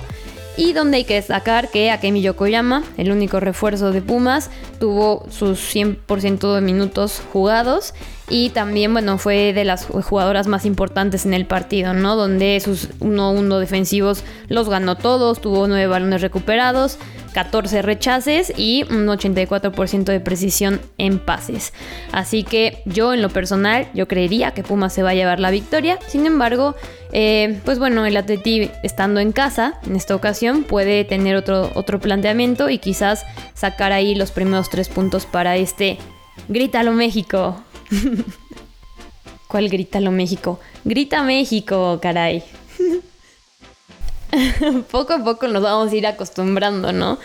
Y 0.56 0.72
donde 0.72 0.98
hay 0.98 1.04
que 1.04 1.14
destacar 1.14 1.68
que 1.68 1.90
Akemi 1.90 2.22
Yokoyama, 2.22 2.84
el 2.96 3.10
único 3.10 3.40
refuerzo 3.40 3.90
de 3.90 4.00
Pumas, 4.02 4.50
tuvo 4.78 5.26
sus 5.28 5.58
100% 5.74 6.54
de 6.54 6.60
minutos 6.60 7.20
jugados 7.32 7.92
y 8.30 8.50
también, 8.50 8.92
bueno, 8.92 9.18
fue 9.18 9.52
de 9.52 9.64
las 9.64 9.86
jugadoras 9.86 10.46
más 10.46 10.64
importantes 10.64 11.26
en 11.26 11.34
el 11.34 11.46
partido, 11.46 11.92
¿no? 11.92 12.14
Donde 12.14 12.60
sus 12.60 12.90
1-1 13.00 13.58
defensivos 13.58 14.22
los 14.46 14.68
ganó 14.68 14.96
todos, 14.96 15.40
tuvo 15.40 15.66
9 15.66 15.88
balones 15.88 16.22
recuperados, 16.22 16.98
14 17.34 17.82
rechaces 17.82 18.52
y 18.56 18.84
un 18.84 19.06
84% 19.06 20.04
de 20.04 20.20
precisión 20.20 20.80
en 20.96 21.18
pases. 21.18 21.74
Así 22.12 22.44
que 22.44 22.80
yo 22.86 23.12
en 23.12 23.20
lo 23.20 23.28
personal, 23.28 23.88
yo 23.92 24.08
creería 24.08 24.52
que 24.52 24.62
Puma 24.62 24.88
se 24.88 25.02
va 25.02 25.10
a 25.10 25.14
llevar 25.14 25.40
la 25.40 25.50
victoria. 25.50 25.98
Sin 26.06 26.26
embargo, 26.26 26.76
eh, 27.12 27.60
pues 27.64 27.78
bueno, 27.78 28.06
el 28.06 28.16
Atleti 28.16 28.70
estando 28.84 29.20
en 29.20 29.32
casa 29.32 29.80
en 29.84 29.96
esta 29.96 30.14
ocasión 30.14 30.62
puede 30.62 31.04
tener 31.04 31.36
otro, 31.36 31.70
otro 31.74 32.00
planteamiento 32.00 32.70
y 32.70 32.78
quizás 32.78 33.24
sacar 33.52 33.92
ahí 33.92 34.14
los 34.14 34.30
primeros 34.30 34.70
tres 34.70 34.88
puntos 34.88 35.26
para 35.26 35.56
este 35.56 35.98
Grítalo 36.48 36.92
México. 36.92 37.62
¿Cuál 39.48 39.68
Grítalo 39.68 40.12
México? 40.12 40.60
Grita 40.84 41.22
México, 41.24 41.98
caray. 42.00 42.44
poco 44.90 45.14
a 45.14 45.24
poco 45.24 45.48
nos 45.48 45.62
vamos 45.62 45.92
a 45.92 45.96
ir 45.96 46.06
acostumbrando, 46.06 46.92
¿no? 46.92 47.18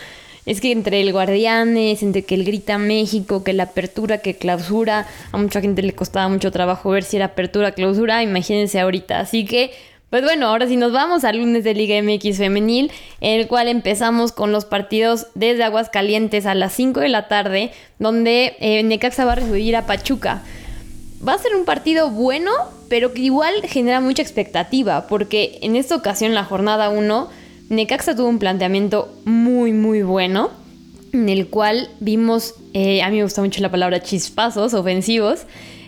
es 0.46 0.60
que 0.60 0.72
entre 0.72 1.00
el 1.00 1.12
Guardianes, 1.12 2.02
entre 2.02 2.22
que 2.22 2.34
el 2.34 2.44
grita 2.44 2.78
México, 2.78 3.44
que 3.44 3.52
la 3.52 3.64
apertura, 3.64 4.18
que 4.18 4.34
clausura, 4.34 5.06
a 5.32 5.36
mucha 5.36 5.60
gente 5.60 5.82
le 5.82 5.92
costaba 5.92 6.28
mucho 6.28 6.50
trabajo 6.50 6.90
ver 6.90 7.04
si 7.04 7.16
era 7.16 7.26
apertura, 7.26 7.72
clausura, 7.72 8.22
imagínense 8.22 8.80
ahorita. 8.80 9.20
Así 9.20 9.44
que, 9.44 9.72
pues 10.08 10.22
bueno, 10.22 10.48
ahora 10.48 10.66
sí 10.66 10.76
nos 10.76 10.92
vamos 10.92 11.24
al 11.24 11.38
lunes 11.38 11.62
de 11.62 11.74
Liga 11.74 12.02
MX 12.02 12.38
femenil, 12.38 12.90
en 13.20 13.38
el 13.38 13.48
cual 13.48 13.68
empezamos 13.68 14.32
con 14.32 14.50
los 14.50 14.64
partidos 14.64 15.28
desde 15.34 15.62
Aguascalientes 15.62 16.46
a 16.46 16.54
las 16.54 16.72
5 16.72 17.00
de 17.00 17.08
la 17.10 17.28
tarde, 17.28 17.70
donde 17.98 18.56
eh, 18.60 18.82
Necaxa 18.82 19.24
va 19.24 19.32
a 19.32 19.36
recibir 19.36 19.76
a 19.76 19.86
Pachuca. 19.86 20.42
Va 21.26 21.34
a 21.34 21.38
ser 21.38 21.54
un 21.54 21.64
partido 21.64 22.10
bueno, 22.10 22.50
pero 22.88 23.12
que 23.12 23.20
igual 23.20 23.52
genera 23.64 24.00
mucha 24.00 24.22
expectativa, 24.22 25.06
porque 25.06 25.58
en 25.60 25.76
esta 25.76 25.94
ocasión, 25.94 26.32
la 26.32 26.44
jornada 26.44 26.88
1, 26.88 27.28
Necaxa 27.68 28.16
tuvo 28.16 28.28
un 28.28 28.38
planteamiento 28.38 29.12
muy, 29.24 29.72
muy 29.72 30.02
bueno, 30.02 30.50
en 31.12 31.28
el 31.28 31.48
cual 31.48 31.90
vimos, 32.00 32.54
eh, 32.72 33.02
a 33.02 33.10
mí 33.10 33.18
me 33.18 33.24
gusta 33.24 33.42
mucho 33.42 33.60
la 33.60 33.70
palabra 33.70 34.02
chispazos 34.02 34.72
ofensivos, 34.72 35.42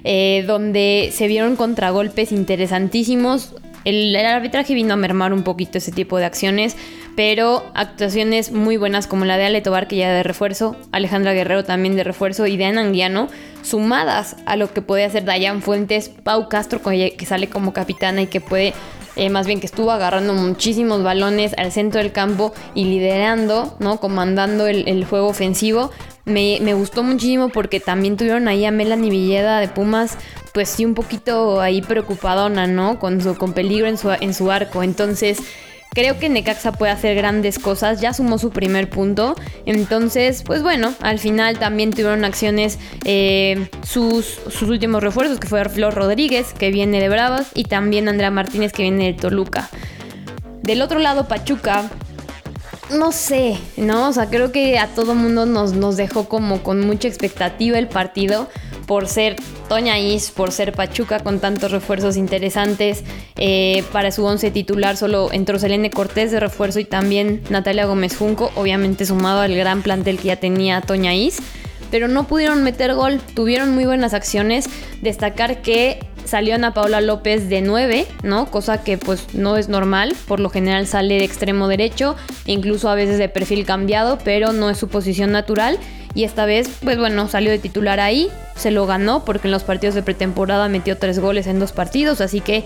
eh, 0.05 0.45
donde 0.47 1.11
se 1.15 1.29
vieron 1.29 1.57
contragolpes 1.57 2.31
interesantísimos. 2.31 3.55
El, 3.85 4.15
el, 4.15 4.27
arbitraje 4.27 4.75
vino 4.75 4.93
a 4.95 4.97
mermar 4.97 5.33
un 5.33 5.45
poquito 5.45 5.79
ese 5.79 5.93
tipo 5.93 6.19
de 6.19 6.27
acciones, 6.27 6.77
pero 7.17 7.65
actuaciones 7.75 8.53
muy 8.53 8.77
buenas 8.77 9.07
como 9.07 9.25
la 9.25 9.37
de 9.37 9.45
Ale 9.45 9.61
Tobar, 9.61 9.89
que 9.89 9.97
ya 9.97 10.13
de 10.13 10.23
refuerzo, 10.23 10.77
Alejandra 10.93 11.33
Guerrero 11.33 11.65
también 11.65 11.97
de 11.97 12.05
refuerzo, 12.05 12.47
y 12.47 12.57
de 12.57 12.65
Anguiano, 12.65 13.29
sumadas 13.63 14.37
a 14.47 14.57
lo 14.57 14.73
que 14.73 14.83
puede 14.83 15.05
hacer 15.05 15.25
Dayan 15.25 15.63
Fuentes, 15.63 16.09
Pau 16.09 16.49
Castro, 16.49 16.81
que 16.83 17.27
sale 17.27 17.49
como 17.49 17.73
capitana 17.73 18.23
y 18.23 18.27
que 18.27 18.41
puede 18.41 18.73
eh, 19.15 19.29
más 19.29 19.47
bien 19.47 19.61
que 19.61 19.67
estuvo 19.67 19.91
agarrando 19.91 20.33
muchísimos 20.33 21.03
balones 21.03 21.53
al 21.59 21.71
centro 21.71 22.01
del 22.01 22.13
campo 22.13 22.55
y 22.75 22.85
liderando, 22.85 23.77
¿no? 23.79 23.99
Comandando 24.01 24.67
el, 24.67 25.05
juego 25.05 25.29
ofensivo. 25.29 25.91
Me, 26.25 26.59
gustó 26.75 27.03
muchísimo 27.03 27.51
porque 27.51 27.79
también 27.79 28.17
tuvieron 28.17 28.49
ahí 28.49 28.65
a 28.65 28.71
Melanie 28.71 29.11
Villeda 29.11 29.61
de 29.61 29.69
Pumas, 29.69 30.17
pues 30.55 30.71
sí, 30.71 30.85
un 30.85 30.95
poquito 30.95 31.61
ahí 31.61 31.83
preocupadona, 31.83 32.67
¿no? 32.67 32.99
Con, 32.99 33.21
su, 33.21 33.35
con 33.35 33.53
peligro 33.53 33.87
en 33.87 33.99
su, 33.99 34.11
en 34.11 34.33
su 34.33 34.51
arco. 34.51 34.83
Entonces, 34.83 35.41
Creo 35.95 36.19
que 36.19 36.31
Necaxa 36.31 36.73
puede 36.73 36.91
hacer 36.91 37.15
grandes 37.15 37.59
cosas, 37.59 38.01
ya 38.01 38.15
sumó 38.15 38.39
su 38.39 38.51
primer 38.51 38.89
punto. 38.89 39.35
Entonces, 39.67 40.43
pues 40.43 40.63
bueno, 40.63 40.95
al 41.01 41.19
final 41.19 41.59
también 41.59 41.91
tuvieron 41.91 42.25
acciones 42.25 42.79
eh, 43.05 43.69
sus, 43.83 44.41
sus 44.49 44.71
últimos 44.71 45.03
refuerzos, 45.03 45.39
que 45.39 45.49
fue 45.49 45.63
Flor 45.69 45.95
Rodríguez, 45.95 46.55
que 46.55 46.71
viene 46.71 46.99
de 46.99 47.11
Bravas, 47.11 47.49
y 47.55 47.65
también 47.65 48.09
Andrea 48.09 48.31
Martínez, 48.31 48.73
que 48.73 48.83
viene 48.83 49.13
de 49.13 49.13
Toluca. 49.13 49.69
Del 50.63 50.81
otro 50.81 50.99
lado, 50.99 51.29
Pachuca, 51.29 51.91
no 52.91 53.13
sé, 53.13 53.59
¿no? 53.77 54.09
O 54.09 54.13
sea, 54.13 54.31
creo 54.31 54.51
que 54.51 54.79
a 54.79 54.87
todo 54.89 55.15
mundo 55.15 55.45
nos, 55.45 55.75
nos 55.75 55.97
dejó 55.97 56.29
como 56.29 56.63
con 56.63 56.81
mucha 56.81 57.09
expectativa 57.09 57.79
el 57.79 57.89
partido 57.89 58.49
por 58.87 59.09
ser 59.09 59.37
Toña 59.69 59.99
Is, 59.99 60.31
por 60.31 60.53
ser 60.53 60.73
Pachuca 60.73 61.21
con 61.21 61.41
tantos 61.41 61.71
refuerzos 61.71 62.17
interesantes. 62.17 63.05
Eh, 63.37 63.85
para 63.93 64.13
su 64.13 64.25
once 64.25 64.51
titular 64.51 64.97
solo 64.97 65.31
entró 65.33 65.59
Selene 65.59 65.91
Cortés 65.91 66.31
de 66.31 66.41
refuerzo 66.41 66.81
y 66.81 66.85
también 66.85 67.43
Natalia 67.51 67.87
Gómez 67.87 68.17
Junco, 68.17 68.51
obviamente 68.57 69.07
sumado 69.07 69.41
al 69.41 69.55
gran 69.55 69.83
plantel 69.83 70.19
que 70.19 70.29
ya 70.29 70.37
tenía 70.37 70.81
Toña 70.81 71.15
Is. 71.15 71.39
Pero 71.91 72.09
no 72.09 72.27
pudieron 72.27 72.63
meter 72.63 72.95
gol, 72.95 73.21
tuvieron 73.35 73.75
muy 73.75 73.85
buenas 73.85 74.15
acciones. 74.15 74.67
Destacar 75.03 75.61
que 75.61 76.01
salió 76.25 76.55
Ana 76.55 76.73
Paula 76.73 77.01
López 77.01 77.49
de 77.49 77.61
9, 77.61 78.07
¿no? 78.23 78.47
Cosa 78.51 78.83
que 78.83 78.99
pues 78.99 79.35
no 79.35 79.57
es 79.57 79.69
normal, 79.69 80.15
por 80.27 80.41
lo 80.41 80.51
general 80.51 80.87
sale 80.87 81.19
de 81.19 81.25
extremo 81.25 81.69
derecho, 81.69 82.17
incluso 82.47 82.89
a 82.89 82.95
veces 82.95 83.19
de 83.19 83.29
perfil 83.29 83.67
cambiado, 83.67 84.19
pero 84.25 84.53
no 84.53 84.71
es 84.71 84.79
su 84.79 84.89
posición 84.89 85.33
natural. 85.33 85.79
Y 86.15 86.25
esta 86.25 86.45
vez, 86.45 86.69
pues 86.83 86.99
bueno, 86.99 87.29
salió 87.29 87.51
de 87.51 87.59
titular 87.59 88.01
ahí, 88.01 88.29
se 88.57 88.71
lo 88.71 88.87
ganó 88.87 89.25
porque 89.25 89.49
en 89.49 89.53
los 89.53 89.65
partidos 89.65 89.95
de 89.95 90.03
pretemporada 90.03 90.69
metió 90.69 90.99
tres 90.99 91.19
goles 91.19 91.47
en 91.47 91.59
dos 91.59 91.73
partidos, 91.73 92.21
así 92.21 92.41
que, 92.41 92.65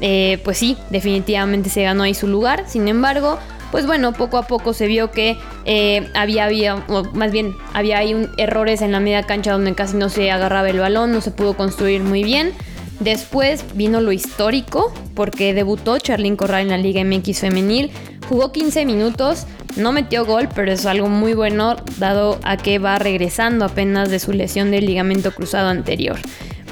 eh, 0.00 0.40
pues 0.44 0.58
sí, 0.58 0.76
definitivamente 0.90 1.70
se 1.70 1.82
ganó 1.82 2.02
ahí 2.02 2.14
su 2.14 2.26
lugar. 2.26 2.64
Sin 2.66 2.88
embargo, 2.88 3.38
pues 3.70 3.86
bueno, 3.86 4.12
poco 4.12 4.38
a 4.38 4.46
poco 4.46 4.72
se 4.72 4.86
vio 4.86 5.10
que 5.10 5.36
eh, 5.64 6.08
había, 6.14 6.44
había 6.44 6.84
más 7.12 7.30
bien, 7.30 7.54
había 7.74 7.98
ahí 7.98 8.14
un, 8.14 8.30
errores 8.36 8.82
en 8.82 8.92
la 8.92 9.00
media 9.00 9.22
cancha 9.24 9.52
donde 9.52 9.74
casi 9.74 9.96
no 9.96 10.08
se 10.08 10.30
agarraba 10.30 10.68
el 10.70 10.78
balón, 10.78 11.12
no 11.12 11.20
se 11.20 11.30
pudo 11.30 11.54
construir 11.56 12.02
muy 12.02 12.24
bien. 12.24 12.52
Después 13.00 13.64
vino 13.74 14.00
lo 14.00 14.10
histórico, 14.10 14.92
porque 15.14 15.54
debutó 15.54 15.98
Charlyn 15.98 16.34
Corral 16.34 16.62
en 16.62 16.68
la 16.70 16.78
Liga 16.78 17.04
MX 17.04 17.40
Femenil, 17.40 17.92
jugó 18.28 18.52
15 18.52 18.84
minutos, 18.84 19.46
no 19.76 19.92
metió 19.92 20.26
gol, 20.26 20.48
pero 20.54 20.72
es 20.72 20.84
algo 20.86 21.08
muy 21.08 21.34
bueno 21.34 21.76
dado 21.98 22.38
a 22.42 22.56
que 22.56 22.78
va 22.78 22.98
regresando 22.98 23.64
apenas 23.64 24.10
de 24.10 24.18
su 24.18 24.32
lesión 24.32 24.70
del 24.70 24.86
ligamento 24.86 25.32
cruzado 25.32 25.68
anterior. 25.68 26.18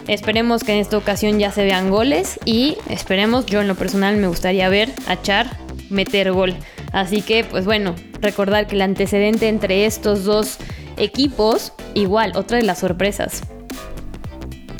Esperemos 0.06 0.62
que 0.62 0.72
en 0.72 0.78
esta 0.78 0.98
ocasión 0.98 1.38
ya 1.38 1.50
se 1.50 1.64
vean 1.64 1.90
goles 1.90 2.38
y 2.44 2.76
esperemos, 2.88 3.46
yo 3.46 3.60
en 3.60 3.68
lo 3.68 3.74
personal 3.74 4.16
me 4.16 4.28
gustaría 4.28 4.68
ver 4.68 4.92
a 5.08 5.20
Char 5.20 5.48
meter 5.90 6.32
gol. 6.32 6.54
Así 6.92 7.22
que, 7.22 7.44
pues 7.44 7.64
bueno, 7.64 7.94
recordar 8.20 8.66
que 8.66 8.76
el 8.76 8.82
antecedente 8.82 9.48
entre 9.48 9.86
estos 9.86 10.24
dos 10.24 10.58
equipos, 10.96 11.72
igual, 11.94 12.32
otra 12.36 12.58
de 12.58 12.64
las 12.64 12.78
sorpresas. 12.78 13.42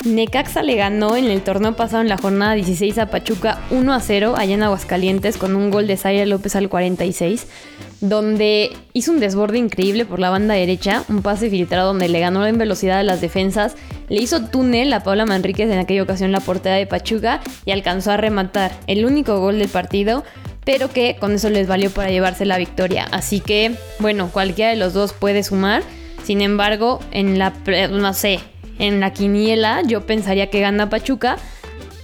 Necaxa 0.07 0.63
le 0.63 0.75
ganó 0.75 1.15
en 1.15 1.25
el 1.25 1.41
torneo 1.41 1.75
pasado 1.75 2.01
en 2.01 2.09
la 2.09 2.17
jornada 2.17 2.53
16 2.53 2.97
a 2.97 3.09
Pachuca 3.09 3.59
1 3.71 3.93
a 3.93 3.99
0 3.99 4.35
allá 4.37 4.53
en 4.53 4.63
Aguascalientes 4.63 5.37
con 5.37 5.55
un 5.55 5.69
gol 5.69 5.85
de 5.87 5.97
Zaira 5.97 6.25
López 6.25 6.55
al 6.55 6.69
46, 6.69 7.47
donde 7.99 8.71
hizo 8.93 9.11
un 9.11 9.19
desborde 9.19 9.57
increíble 9.57 10.05
por 10.05 10.19
la 10.19 10.29
banda 10.29 10.53
derecha, 10.53 11.03
un 11.09 11.21
pase 11.21 11.49
filtrado 11.49 11.87
donde 11.89 12.09
le 12.09 12.19
ganó 12.19 12.45
en 12.45 12.57
velocidad 12.57 12.99
a 12.99 13.03
las 13.03 13.21
defensas, 13.21 13.75
le 14.07 14.21
hizo 14.21 14.45
túnel 14.45 14.93
a 14.93 15.03
Paula 15.03 15.25
Manríquez 15.25 15.69
en 15.69 15.79
aquella 15.79 16.03
ocasión 16.03 16.31
la 16.31 16.39
portera 16.39 16.75
de 16.75 16.87
Pachuca 16.87 17.41
y 17.65 17.71
alcanzó 17.71 18.11
a 18.11 18.17
rematar 18.17 18.71
el 18.87 19.05
único 19.05 19.39
gol 19.39 19.59
del 19.59 19.69
partido, 19.69 20.23
pero 20.63 20.89
que 20.89 21.17
con 21.19 21.33
eso 21.33 21.49
les 21.49 21.67
valió 21.67 21.91
para 21.91 22.09
llevarse 22.09 22.45
la 22.45 22.57
victoria. 22.57 23.07
Así 23.11 23.39
que, 23.39 23.75
bueno, 23.99 24.29
cualquiera 24.31 24.71
de 24.71 24.77
los 24.77 24.93
dos 24.93 25.13
puede 25.13 25.43
sumar. 25.43 25.83
Sin 26.23 26.41
embargo, 26.41 26.99
en 27.11 27.39
la, 27.39 27.53
no 27.89 28.13
sé, 28.13 28.41
en 28.79 28.99
la 28.99 29.11
quiniela 29.11 29.81
yo 29.85 30.05
pensaría 30.05 30.49
que 30.49 30.59
gana 30.59 30.89
Pachuca, 30.89 31.37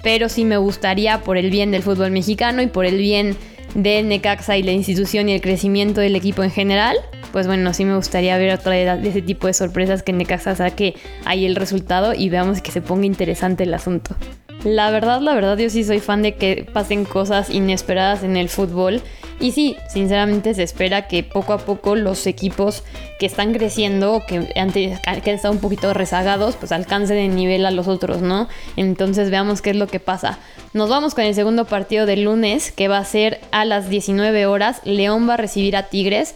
pero 0.01 0.29
sí 0.29 0.45
me 0.45 0.57
gustaría 0.57 1.21
por 1.21 1.37
el 1.37 1.49
bien 1.49 1.71
del 1.71 1.83
fútbol 1.83 2.11
mexicano 2.11 2.61
y 2.61 2.67
por 2.67 2.85
el 2.85 2.97
bien 2.97 3.35
de 3.75 4.03
Necaxa 4.03 4.57
y 4.57 4.63
la 4.63 4.71
institución 4.71 5.29
y 5.29 5.33
el 5.33 5.41
crecimiento 5.41 6.01
del 6.01 6.15
equipo 6.15 6.43
en 6.43 6.51
general, 6.51 6.97
pues 7.31 7.47
bueno, 7.47 7.73
sí 7.73 7.85
me 7.85 7.95
gustaría 7.95 8.37
ver 8.37 8.53
otra 8.53 8.73
de 8.73 9.09
ese 9.09 9.21
tipo 9.21 9.47
de 9.47 9.53
sorpresas 9.53 10.03
que 10.03 10.13
Necaxa 10.13 10.55
saque 10.55 10.93
ahí 11.25 11.45
el 11.45 11.55
resultado 11.55 12.13
y 12.13 12.29
veamos 12.29 12.61
que 12.61 12.71
se 12.71 12.81
ponga 12.81 13.05
interesante 13.05 13.63
el 13.63 13.73
asunto. 13.73 14.15
La 14.63 14.91
verdad, 14.91 15.19
la 15.19 15.33
verdad, 15.33 15.57
yo 15.57 15.69
sí 15.69 15.83
soy 15.83 15.99
fan 15.99 16.21
de 16.21 16.35
que 16.35 16.65
pasen 16.71 17.03
cosas 17.03 17.49
inesperadas 17.49 18.23
en 18.23 18.37
el 18.37 18.47
fútbol. 18.47 19.01
Y 19.39 19.51
sí, 19.51 19.75
sinceramente 19.89 20.53
se 20.53 20.63
espera 20.63 21.07
que 21.09 21.21
poco 21.21 21.51
a 21.51 21.57
poco 21.57 21.95
los 21.95 22.25
equipos 22.27 22.83
que 23.19 23.25
están 23.25 23.51
creciendo 23.51 24.21
que 24.25 24.53
antes 24.55 24.99
que 25.01 25.29
han 25.31 25.35
estado 25.35 25.53
un 25.53 25.59
poquito 25.59 25.93
rezagados, 25.93 26.55
pues 26.55 26.71
alcancen 26.71 27.17
el 27.17 27.35
nivel 27.35 27.65
a 27.65 27.71
los 27.71 27.89
otros, 27.89 28.21
¿no? 28.21 28.47
Entonces 28.77 29.29
veamos 29.31 29.61
qué 29.61 29.71
es 29.71 29.75
lo 29.75 29.87
que 29.87 29.99
pasa. 29.99 30.39
Nos 30.71 30.89
vamos 30.89 31.13
con 31.13 31.25
el 31.25 31.35
segundo 31.35 31.65
partido 31.65 32.05
del 32.05 32.23
lunes, 32.23 32.71
que 32.71 32.87
va 32.87 32.99
a 32.99 33.05
ser 33.05 33.41
a 33.51 33.65
las 33.65 33.89
19 33.89 34.45
horas. 34.45 34.79
León 34.85 35.27
va 35.27 35.33
a 35.33 35.37
recibir 35.37 35.75
a 35.75 35.89
Tigres. 35.89 36.35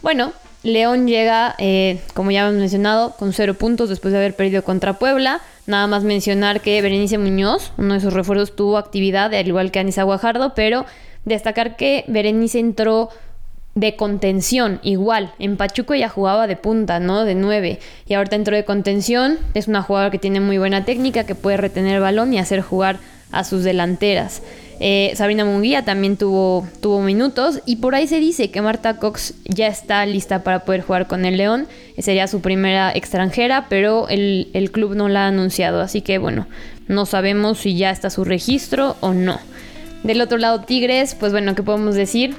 Bueno, 0.00 0.32
León 0.62 1.06
llega, 1.06 1.54
eh, 1.58 2.00
como 2.14 2.30
ya 2.30 2.48
hemos 2.48 2.58
mencionado, 2.58 3.14
con 3.16 3.34
cero 3.34 3.54
puntos 3.54 3.90
después 3.90 4.12
de 4.12 4.18
haber 4.18 4.34
perdido 4.34 4.64
contra 4.64 4.94
Puebla. 4.94 5.42
Nada 5.68 5.86
más 5.86 6.02
mencionar 6.02 6.62
que 6.62 6.80
Berenice 6.80 7.18
Muñoz, 7.18 7.72
uno 7.76 7.92
de 7.92 8.00
sus 8.00 8.14
refuerzos, 8.14 8.56
tuvo 8.56 8.78
actividad, 8.78 9.34
al 9.34 9.46
igual 9.46 9.70
que 9.70 9.78
Anisa 9.78 10.02
Guajardo, 10.02 10.54
pero 10.54 10.86
destacar 11.26 11.76
que 11.76 12.06
Berenice 12.08 12.58
entró 12.58 13.10
de 13.74 13.94
contención, 13.94 14.80
igual. 14.82 15.34
En 15.38 15.58
Pachuco 15.58 15.94
ya 15.94 16.08
jugaba 16.08 16.46
de 16.46 16.56
punta, 16.56 17.00
¿no? 17.00 17.26
De 17.26 17.34
9. 17.34 17.80
Y 18.06 18.14
ahorita 18.14 18.36
entró 18.36 18.56
de 18.56 18.64
contención. 18.64 19.38
Es 19.52 19.68
una 19.68 19.82
jugadora 19.82 20.10
que 20.10 20.18
tiene 20.18 20.40
muy 20.40 20.56
buena 20.56 20.86
técnica, 20.86 21.24
que 21.24 21.34
puede 21.34 21.58
retener 21.58 22.00
balón 22.00 22.32
y 22.32 22.38
hacer 22.38 22.62
jugar 22.62 22.96
a 23.30 23.44
sus 23.44 23.62
delanteras. 23.62 24.40
Eh, 24.80 25.12
Sabrina 25.16 25.44
Munguía 25.44 25.84
también 25.84 26.16
tuvo, 26.16 26.66
minutos 27.02 27.60
y 27.66 27.76
por 27.76 27.94
ahí 27.94 28.06
se 28.06 28.20
dice 28.20 28.50
que 28.50 28.62
Marta 28.62 28.96
Cox 28.98 29.34
ya 29.44 29.66
está 29.66 30.04
lista 30.06 30.44
para 30.44 30.64
poder 30.64 30.82
jugar 30.82 31.06
con 31.06 31.24
el 31.24 31.36
León. 31.36 31.66
Sería 31.98 32.28
su 32.28 32.40
primera 32.40 32.92
extranjera, 32.92 33.66
pero 33.68 34.08
el, 34.08 34.70
club 34.72 34.94
no 34.94 35.08
la 35.08 35.24
ha 35.24 35.28
anunciado, 35.28 35.80
así 35.80 36.00
que 36.00 36.18
bueno, 36.18 36.46
no 36.86 37.06
sabemos 37.06 37.58
si 37.58 37.76
ya 37.76 37.90
está 37.90 38.10
su 38.10 38.24
registro 38.24 38.96
o 39.00 39.12
no. 39.12 39.40
Del 40.04 40.20
otro 40.20 40.38
lado, 40.38 40.60
Tigres, 40.60 41.16
pues 41.16 41.32
bueno, 41.32 41.54
¿qué 41.54 41.62
podemos 41.62 41.96
decir? 41.96 42.36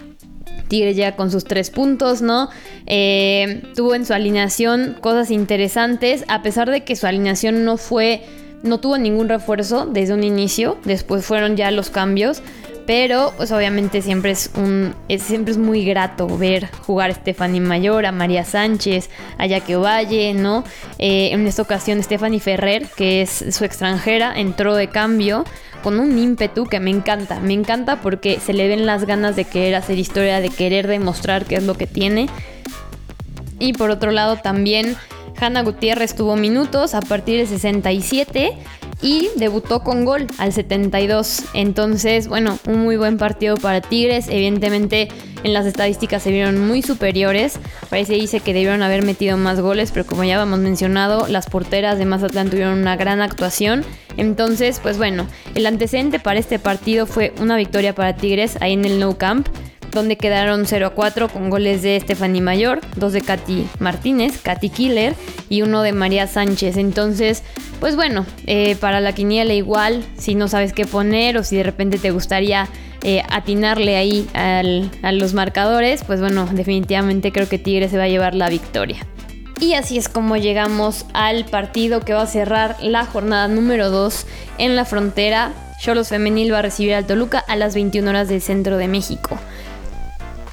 Tigres 0.69 0.95
llega 0.95 1.15
con 1.15 1.31
sus 1.31 1.43
tres 1.43 1.71
puntos, 1.71 2.21
¿no? 2.21 2.49
Eh, 2.85 3.63
tuvo 3.75 3.95
en 3.95 4.05
su 4.05 4.13
alineación 4.13 4.95
cosas 5.01 5.31
interesantes, 5.31 6.23
a 6.27 6.41
pesar 6.41 6.69
de 6.69 6.83
que 6.83 6.95
su 6.95 7.07
alineación 7.07 7.65
no 7.65 7.75
fue 7.77 8.23
no 8.63 8.79
tuvo 8.79 8.97
ningún 8.97 9.29
refuerzo 9.29 9.85
desde 9.85 10.13
un 10.13 10.23
inicio, 10.23 10.77
después 10.83 11.25
fueron 11.25 11.55
ya 11.55 11.71
los 11.71 11.89
cambios, 11.89 12.41
Pero 12.89 13.33
pues 13.37 13.51
obviamente 13.51 14.01
siempre 14.01 14.31
es 14.31 14.49
un 14.55 14.95
siempre 15.19 15.51
es 15.51 15.59
muy 15.59 15.85
grato 15.85 16.25
ver 16.39 16.67
jugar 16.87 17.11
a 17.11 17.13
Stephanie 17.13 17.61
Mayor, 17.61 18.07
a 18.07 18.11
María 18.11 18.43
Sánchez, 18.43 19.11
a 19.37 19.45
Yaque 19.45 19.75
Valle, 19.75 20.33
¿no? 20.33 20.63
Eh, 20.97 21.29
en 21.31 21.45
esta 21.45 21.61
ocasión 21.61 22.01
Stephanie 22.01 22.39
Ferrer, 22.39 22.87
que 22.97 23.21
es 23.21 23.45
su 23.51 23.63
extranjera, 23.63 24.33
entró 24.35 24.73
de 24.73 24.87
cambio 24.87 25.45
con 25.83 25.99
un 25.99 26.17
ímpetu 26.17 26.65
que 26.65 26.79
me 26.79 26.89
encanta. 26.89 27.39
Me 27.39 27.53
encanta 27.53 28.01
porque 28.01 28.39
se 28.39 28.53
le 28.53 28.67
ven 28.67 28.87
las 28.87 29.05
ganas 29.05 29.35
de 29.35 29.45
querer 29.45 29.75
hacer 29.75 29.99
historia, 29.99 30.41
de 30.41 30.49
querer 30.49 30.87
demostrar 30.87 31.45
qué 31.45 31.57
es 31.57 31.63
lo 31.63 31.75
que 31.75 31.85
tiene. 31.85 32.27
Y 33.59 33.73
por 33.73 33.91
otro 33.91 34.09
lado 34.09 34.37
también 34.37 34.95
Hanna 35.39 35.63
Gutiérrez 35.63 36.15
tuvo 36.15 36.35
minutos 36.35 36.93
a 36.93 37.01
partir 37.01 37.37
de 37.39 37.45
67 37.45 38.57
y 39.01 39.29
debutó 39.37 39.81
con 39.81 40.03
gol 40.03 40.27
al 40.37 40.51
72. 40.51 41.43
Entonces, 41.53 42.27
bueno, 42.27 42.59
un 42.67 42.79
muy 42.79 42.97
buen 42.97 43.17
partido 43.17 43.55
para 43.55 43.81
Tigres. 43.81 44.27
Evidentemente 44.27 45.07
en 45.43 45.53
las 45.53 45.65
estadísticas 45.65 46.23
se 46.23 46.31
vieron 46.31 46.67
muy 46.67 46.81
superiores. 46.81 47.59
Parece 47.89 48.13
dice 48.13 48.41
que 48.41 48.53
debieron 48.53 48.83
haber 48.83 49.03
metido 49.03 49.37
más 49.37 49.61
goles, 49.61 49.91
pero 49.91 50.05
como 50.05 50.23
ya 50.23 50.41
hemos 50.41 50.59
mencionado, 50.59 51.27
las 51.27 51.47
porteras 51.47 51.97
de 51.97 52.05
Mazatlán 52.05 52.49
tuvieron 52.49 52.79
una 52.79 52.97
gran 52.97 53.21
actuación. 53.21 53.85
Entonces, 54.17 54.79
pues 54.81 54.97
bueno, 54.97 55.25
el 55.55 55.65
antecedente 55.65 56.19
para 56.19 56.39
este 56.39 56.59
partido 56.59 57.05
fue 57.05 57.33
una 57.39 57.55
victoria 57.55 57.95
para 57.95 58.15
Tigres 58.15 58.57
ahí 58.59 58.73
en 58.73 58.83
el 58.83 58.99
No 58.99 59.17
Camp 59.17 59.47
donde 59.91 60.17
quedaron 60.17 60.65
0 60.65 60.87
a 60.87 60.89
4 60.91 61.29
con 61.29 61.49
goles 61.49 61.81
de 61.81 61.99
Stephanie 61.99 62.41
Mayor, 62.41 62.81
dos 62.95 63.13
de 63.13 63.21
Katy 63.21 63.67
Martínez, 63.79 64.39
Katy 64.41 64.69
Killer 64.69 65.15
y 65.49 65.61
uno 65.61 65.81
de 65.81 65.93
María 65.93 66.27
Sánchez. 66.27 66.77
Entonces, 66.77 67.43
pues 67.79 67.95
bueno, 67.95 68.25
eh, 68.47 68.75
para 68.79 68.99
la 68.99 69.13
quiniela 69.13 69.53
igual, 69.53 70.03
si 70.17 70.35
no 70.35 70.47
sabes 70.47 70.73
qué 70.73 70.85
poner 70.85 71.37
o 71.37 71.43
si 71.43 71.57
de 71.57 71.63
repente 71.63 71.97
te 71.97 72.11
gustaría 72.11 72.67
eh, 73.03 73.23
atinarle 73.29 73.95
ahí 73.95 74.27
a 74.33 75.11
los 75.11 75.33
marcadores, 75.33 76.03
pues 76.05 76.19
bueno, 76.19 76.47
definitivamente 76.51 77.31
creo 77.31 77.47
que 77.47 77.57
Tigre 77.57 77.87
se 77.89 77.97
va 77.97 78.03
a 78.03 78.09
llevar 78.09 78.35
la 78.35 78.49
victoria. 78.49 79.05
Y 79.59 79.73
así 79.73 79.97
es 79.97 80.07
como 80.07 80.37
llegamos 80.37 81.05
al 81.13 81.43
partido 81.45 81.99
que 81.99 82.13
va 82.13 82.21
a 82.21 82.27
cerrar 82.27 82.77
la 82.81 83.05
jornada 83.05 83.47
número 83.49 83.89
2 83.89 84.25
en 84.57 84.75
la 84.77 84.85
frontera. 84.85 85.51
Cholos 85.81 86.09
Femenil 86.09 86.53
va 86.53 86.59
a 86.59 86.61
recibir 86.61 86.93
al 86.93 87.05
Toluca 87.05 87.39
a 87.39 87.57
las 87.57 87.73
21 87.73 88.09
horas 88.09 88.29
del 88.29 88.41
centro 88.41 88.77
de 88.77 88.87
México. 88.87 89.37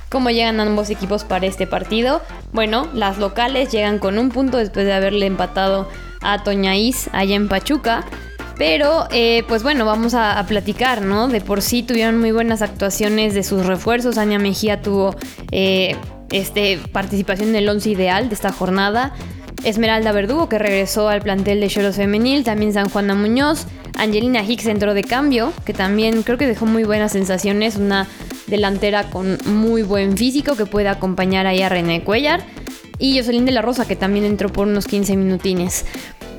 ¿Cómo 0.09 0.31
llegan 0.31 0.61
ambos 0.61 0.91
equipos 0.91 1.25
para 1.25 1.47
este 1.47 1.67
partido? 1.67 2.23
Bueno, 2.53 2.89
las 2.95 3.19
locales 3.19 3.73
llegan 3.73 3.99
con 3.99 4.19
un 4.19 4.31
punto 4.31 4.57
después 4.57 4.87
de 4.87 4.93
haberle 4.93 5.27
empatado 5.27 5.89
a 6.23 6.43
Toñaís 6.43 7.11
allá 7.13 7.35
en 7.35 7.49
Pachuca. 7.49 8.05
Pero, 8.57 9.07
eh, 9.11 9.45
pues 9.49 9.63
bueno, 9.63 9.85
vamos 9.85 10.15
a, 10.15 10.43
platicar, 10.49 11.03
¿no? 11.03 11.29
De 11.29 11.41
por 11.41 11.61
sí 11.61 11.83
tuvieron 11.83 12.19
muy 12.19 12.33
buenas 12.33 12.63
actuaciones 12.63 13.35
de 13.35 13.43
sus 13.43 13.67
refuerzos. 13.67 14.17
Ania 14.17 14.39
Mejía 14.39 14.81
tuvo 14.81 15.15
eh, 15.51 15.95
este, 16.31 16.79
participación 16.93 17.51
en 17.51 17.57
el 17.57 17.69
11 17.69 17.91
ideal 17.91 18.29
de 18.29 18.35
esta 18.35 18.53
jornada. 18.53 19.13
Esmeralda 19.65 20.13
Verdugo, 20.13 20.49
que 20.49 20.59
regresó 20.59 21.09
al 21.09 21.21
plantel 21.21 21.61
de 21.61 21.69
Choros 21.69 21.97
Femenil. 21.97 22.45
También 22.45 22.73
San 22.73 22.89
Juana 22.89 23.15
Muñoz. 23.15 23.67
Angelina 23.99 24.43
Hicks 24.43 24.67
entró 24.67 24.95
de 24.95 25.05
cambio, 25.05 25.53
que 25.65 25.75
también 25.75 26.23
creo 26.23 26.39
que 26.39 26.47
dejó 26.47 26.65
muy 26.65 26.85
buenas 26.85 27.13
sensaciones. 27.13 27.77
Una 27.77 28.07
delantera 28.47 29.11
con 29.11 29.39
muy 29.47 29.83
buen 29.83 30.17
físico 30.17 30.57
que 30.57 30.67
puede 30.67 30.89
acompañar 30.89 31.47
ahí 31.47 31.63
a 31.63 31.69
René 31.69 32.03
Cuellar. 32.03 32.45
Y 32.99 33.19
Jocelyn 33.19 33.45
de 33.45 33.53
la 33.53 33.61
Rosa, 33.61 33.87
que 33.87 33.95
también 33.95 34.25
entró 34.25 34.51
por 34.51 34.67
unos 34.67 34.87
15 34.87 35.17
minutines. 35.17 35.85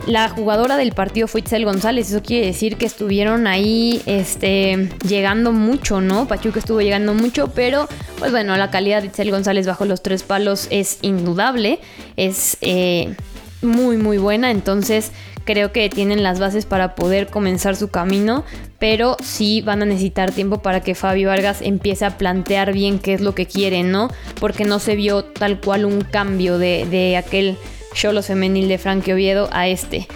La 0.08 0.30
jugadora 0.30 0.78
del 0.78 0.94
partido 0.94 1.28
fue 1.28 1.42
Itzel 1.42 1.66
González, 1.66 2.10
eso 2.10 2.24
quiere 2.24 2.46
decir 2.46 2.78
que 2.78 2.86
estuvieron 2.86 3.46
ahí 3.46 4.02
este, 4.06 4.90
llegando 5.06 5.52
mucho, 5.52 6.00
¿no? 6.00 6.30
Pachuca 6.30 6.60
estuvo 6.60 6.80
llegando 6.80 7.14
mucho, 7.14 7.50
pero 7.54 7.90
pues 8.18 8.32
bueno, 8.32 8.56
la 8.56 8.72
calidad 8.72 9.02
de 9.02 9.08
Itzel 9.08 9.32
González 9.32 9.68
bajo 9.68 9.84
los 9.84 10.02
tres 10.02 10.24
palos 10.24 10.68
es 10.70 11.00
indudable, 11.02 11.80
es 12.16 12.58
eh, 12.62 13.16
muy 13.62 13.98
muy 13.98 14.18
buena, 14.18 14.50
entonces 14.52 15.12
creo 15.48 15.72
que 15.72 15.90
tienen 15.90 16.22
las 16.22 16.40
bases 16.40 16.66
para 16.66 16.94
poder 16.94 17.28
comenzar 17.28 17.78
su 17.78 17.88
camino, 17.88 18.44
pero 18.80 19.16
sí 19.24 19.62
van 19.62 19.82
a 19.82 19.86
necesitar 19.86 20.32
tiempo 20.32 20.62
para 20.62 20.82
que 20.82 20.94
Fabio 20.94 21.30
Vargas 21.30 21.62
empiece 21.62 22.04
a 22.04 22.18
plantear 22.18 22.74
bien 22.74 23.00
qué 23.00 23.14
es 23.14 23.22
lo 23.22 23.34
que 23.34 23.48
quiere, 23.48 23.82
¿no? 23.82 24.10
Porque 24.42 24.66
no 24.66 24.78
se 24.80 24.96
vio 24.96 25.24
tal 25.24 25.62
cual 25.62 25.86
un 25.86 26.02
cambio 26.02 26.60
de, 26.60 26.86
de 26.86 27.16
aquel 27.16 27.58
Cholo 27.94 28.22
femenil 28.22 28.68
de 28.68 28.78
Frankie 28.78 29.14
Oviedo 29.14 29.50
a 29.54 29.70
este. 29.70 30.08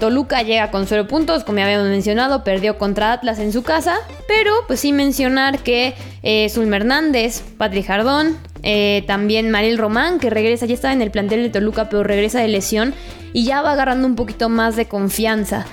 Toluca 0.00 0.42
llega 0.42 0.70
con 0.70 0.86
0 0.86 1.06
puntos, 1.06 1.44
como 1.44 1.58
ya 1.58 1.64
habíamos 1.64 1.88
mencionado, 1.88 2.44
perdió 2.44 2.76
contra 2.76 3.12
Atlas 3.12 3.38
en 3.38 3.52
su 3.52 3.62
casa, 3.62 3.96
pero 4.28 4.52
pues 4.66 4.80
sí 4.80 4.92
mencionar 4.92 5.60
que 5.60 5.94
eh, 6.22 6.48
Zulma 6.50 6.76
Hernández, 6.76 7.42
Patrick 7.56 7.86
Jardón, 7.86 8.36
eh, 8.68 9.04
también 9.06 9.52
Mariel 9.52 9.78
Román, 9.78 10.18
que 10.18 10.28
regresa, 10.28 10.66
ya 10.66 10.74
estaba 10.74 10.92
en 10.92 11.00
el 11.00 11.12
plantel 11.12 11.44
de 11.44 11.50
Toluca, 11.50 11.88
pero 11.88 12.02
regresa 12.02 12.40
de 12.40 12.48
lesión 12.48 12.94
y 13.32 13.44
ya 13.44 13.62
va 13.62 13.72
agarrando 13.72 14.08
un 14.08 14.16
poquito 14.16 14.48
más 14.48 14.74
de 14.74 14.86
confianza. 14.86 15.64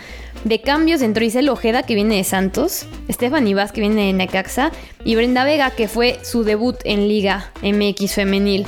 De 0.44 0.62
cambios 0.62 1.02
entró 1.02 1.26
Isel 1.26 1.50
Ojeda, 1.50 1.82
que 1.82 1.96
viene 1.96 2.18
de 2.18 2.24
Santos, 2.24 2.86
Estefan 3.08 3.48
Ibas, 3.48 3.72
que 3.72 3.82
viene 3.82 4.06
de 4.06 4.14
Necaxa, 4.14 4.72
y 5.04 5.16
Brenda 5.16 5.44
Vega, 5.44 5.72
que 5.72 5.88
fue 5.88 6.20
su 6.22 6.44
debut 6.44 6.76
en 6.84 7.08
Liga 7.08 7.52
MX 7.64 8.14
Femenil. 8.14 8.68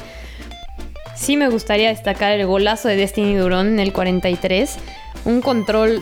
Sí 1.16 1.38
me 1.38 1.48
gustaría 1.48 1.90
destacar 1.90 2.32
el 2.32 2.48
golazo 2.48 2.88
de 2.88 2.96
Destiny 2.96 3.36
Durón 3.36 3.68
en 3.68 3.80
el 3.80 3.94
43 3.94 4.78
un 5.26 5.42
control 5.42 6.02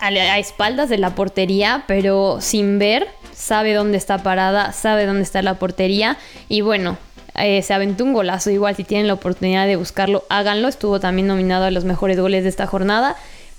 a, 0.00 0.38
espaldas 0.38 0.88
de 0.88 0.98
la 0.98 1.14
portería, 1.14 1.84
pero 1.86 2.38
sin 2.40 2.80
ver, 2.80 3.06
sabe 3.32 3.74
dónde 3.74 3.96
está 3.96 4.24
parada, 4.24 4.72
sabe 4.72 5.06
dónde 5.06 5.22
está 5.22 5.40
la 5.40 5.54
portería 5.54 6.16
y 6.48 6.62
bueno, 6.62 6.98
eh, 7.36 7.62
se 7.62 7.74
aventó 7.74 8.04
un 8.04 8.12
golazo. 8.12 8.50
Igual 8.50 8.76
si 8.76 8.84
tienen 8.84 9.06
la 9.06 9.14
oportunidad 9.14 9.66
de 9.66 9.76
buscarlo, 9.76 10.24
háganlo. 10.28 10.68
Estuvo 10.68 11.00
también 11.00 11.26
nominado 11.26 11.64
a 11.64 11.70
los 11.70 11.84
mejores 11.84 12.18
goles 12.18 12.44
de 12.44 12.48
esta 12.48 12.66
jornada. 12.66 13.16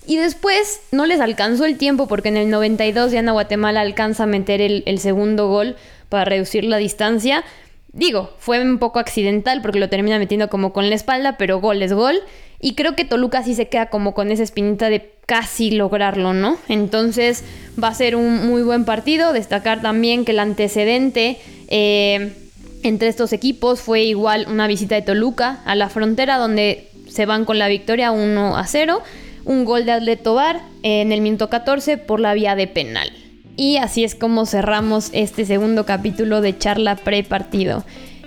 Y 0.08 0.18
después 0.18 0.82
no 0.92 1.06
les 1.06 1.20
alcanzó 1.20 1.66
el 1.66 1.78
tiempo 1.78 2.08
porque 2.08 2.30
en 2.30 2.38
el 2.38 2.50
92 2.50 3.12
ya 3.12 3.22
Guatemala 3.32 3.82
alcanza 3.82 4.24
a 4.24 4.28
meter 4.28 4.62
el, 4.62 4.84
el 4.86 5.00
segundo 5.00 5.48
gol 5.48 5.76
para 6.10 6.26
reducir 6.26 6.64
la 6.64 6.78
distancia. 6.78 7.44
Digo, 7.92 8.32
fue 8.38 8.62
un 8.62 8.78
poco 8.78 9.00
accidental 9.00 9.62
porque 9.62 9.80
lo 9.80 9.90
termina 9.90 10.20
metiendo 10.20 10.50
como 10.50 10.74
con 10.74 10.90
la 10.90 10.96
espalda, 10.96 11.38
pero 11.38 11.60
gol 11.60 11.82
es 11.82 11.94
gol. 11.94 12.20
Y 12.60 12.76
creo 12.76 12.96
que 12.96 13.06
Toluca 13.06 13.44
sí 13.44 13.56
se 13.56 13.68
queda 13.68 13.88
como 13.88 14.14
con 14.14 14.32
esa 14.32 14.44
espinita 14.44 14.90
de 14.90 15.12
casi 15.26 15.72
lograrlo, 15.72 16.34
¿no? 16.34 16.58
Entonces 16.68 17.44
va 17.82 17.88
a 17.90 17.94
ser 17.94 18.16
un 18.16 18.48
muy 18.48 18.62
buen 18.62 18.86
partido. 18.86 19.34
Destacar 19.34 19.82
también 19.82 20.24
que 20.24 20.32
el 20.32 20.40
antecedente 20.40 21.38
eh, 21.68 22.34
entre 22.88 23.08
estos 23.08 23.34
equipos 23.34 23.82
fue 23.82 24.04
igual 24.04 24.46
una 24.48 24.68
visita 24.68 24.96
de 24.96 25.02
Toluca 25.02 25.60
a 25.66 25.76
la 25.76 25.90
frontera 25.90 26.38
donde 26.38 26.88
se 27.08 27.26
van 27.26 27.46
con 27.46 27.58
la 27.58 27.68
victoria 27.68 28.12
1 28.12 28.58
a 28.58 28.68
0. 28.68 29.02
Un 29.46 29.66
gol 29.66 29.86
de 29.86 29.92
Atleto 29.92 30.36
Bar 30.36 30.62
en 30.84 31.12
el 31.12 31.22
minuto 31.22 31.50
14 31.50 31.98
por 31.98 32.20
la 32.20 32.34
vía 32.34 32.56
de 32.56 32.68
penal. 32.68 33.12
Y 33.58 33.78
así 33.78 34.04
es 34.04 34.16
como 34.16 34.46
cerramos 34.46 35.10
este 35.14 35.46
segundo 35.46 35.86
capítulo 35.86 36.42
de 36.42 36.58
charla 36.58 36.96
pre-partido. 36.96 37.84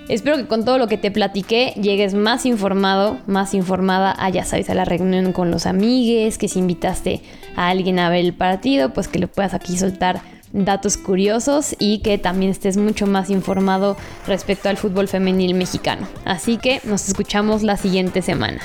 Espero 0.09 0.39
que 0.39 0.47
con 0.47 0.65
todo 0.65 0.79
lo 0.79 0.89
que 0.89 0.97
te 0.97 1.11
platiqué 1.11 1.75
llegues 1.81 2.15
más 2.15 2.47
informado, 2.47 3.19
más 3.27 3.53
informada 3.53 4.15
a, 4.19 4.31
ya 4.31 4.45
sabes, 4.45 4.71
a 4.71 4.75
la 4.75 4.87
reunión 4.87 5.33
con 5.33 5.51
los 5.51 5.67
amigues, 5.67 6.39
que 6.39 6.49
si 6.49 6.61
invitaste 6.61 7.21
a 7.57 7.69
alguien 7.69 7.99
a 7.99 8.09
ver 8.09 8.25
el 8.25 8.33
partido, 8.33 8.95
pues 8.95 9.07
que 9.07 9.19
le 9.19 9.29
puedas 9.29 9.53
aquí 9.53 9.77
soltar 9.77 10.23
datos 10.53 10.97
curiosos 10.97 11.77
y 11.79 11.99
que 11.99 12.19
también 12.19 12.51
estés 12.51 12.77
mucho 12.77 13.07
más 13.07 13.31
informado 13.31 13.97
respecto 14.27 14.69
al 14.69 14.77
fútbol 14.77 15.09
femenil 15.09 15.55
mexicano. 15.55 16.09
Así 16.25 16.57
que 16.57 16.81
nos 16.85 17.09
escuchamos 17.09 17.63
la 17.63 17.77
siguiente 17.77 18.23
semana. 18.23 18.61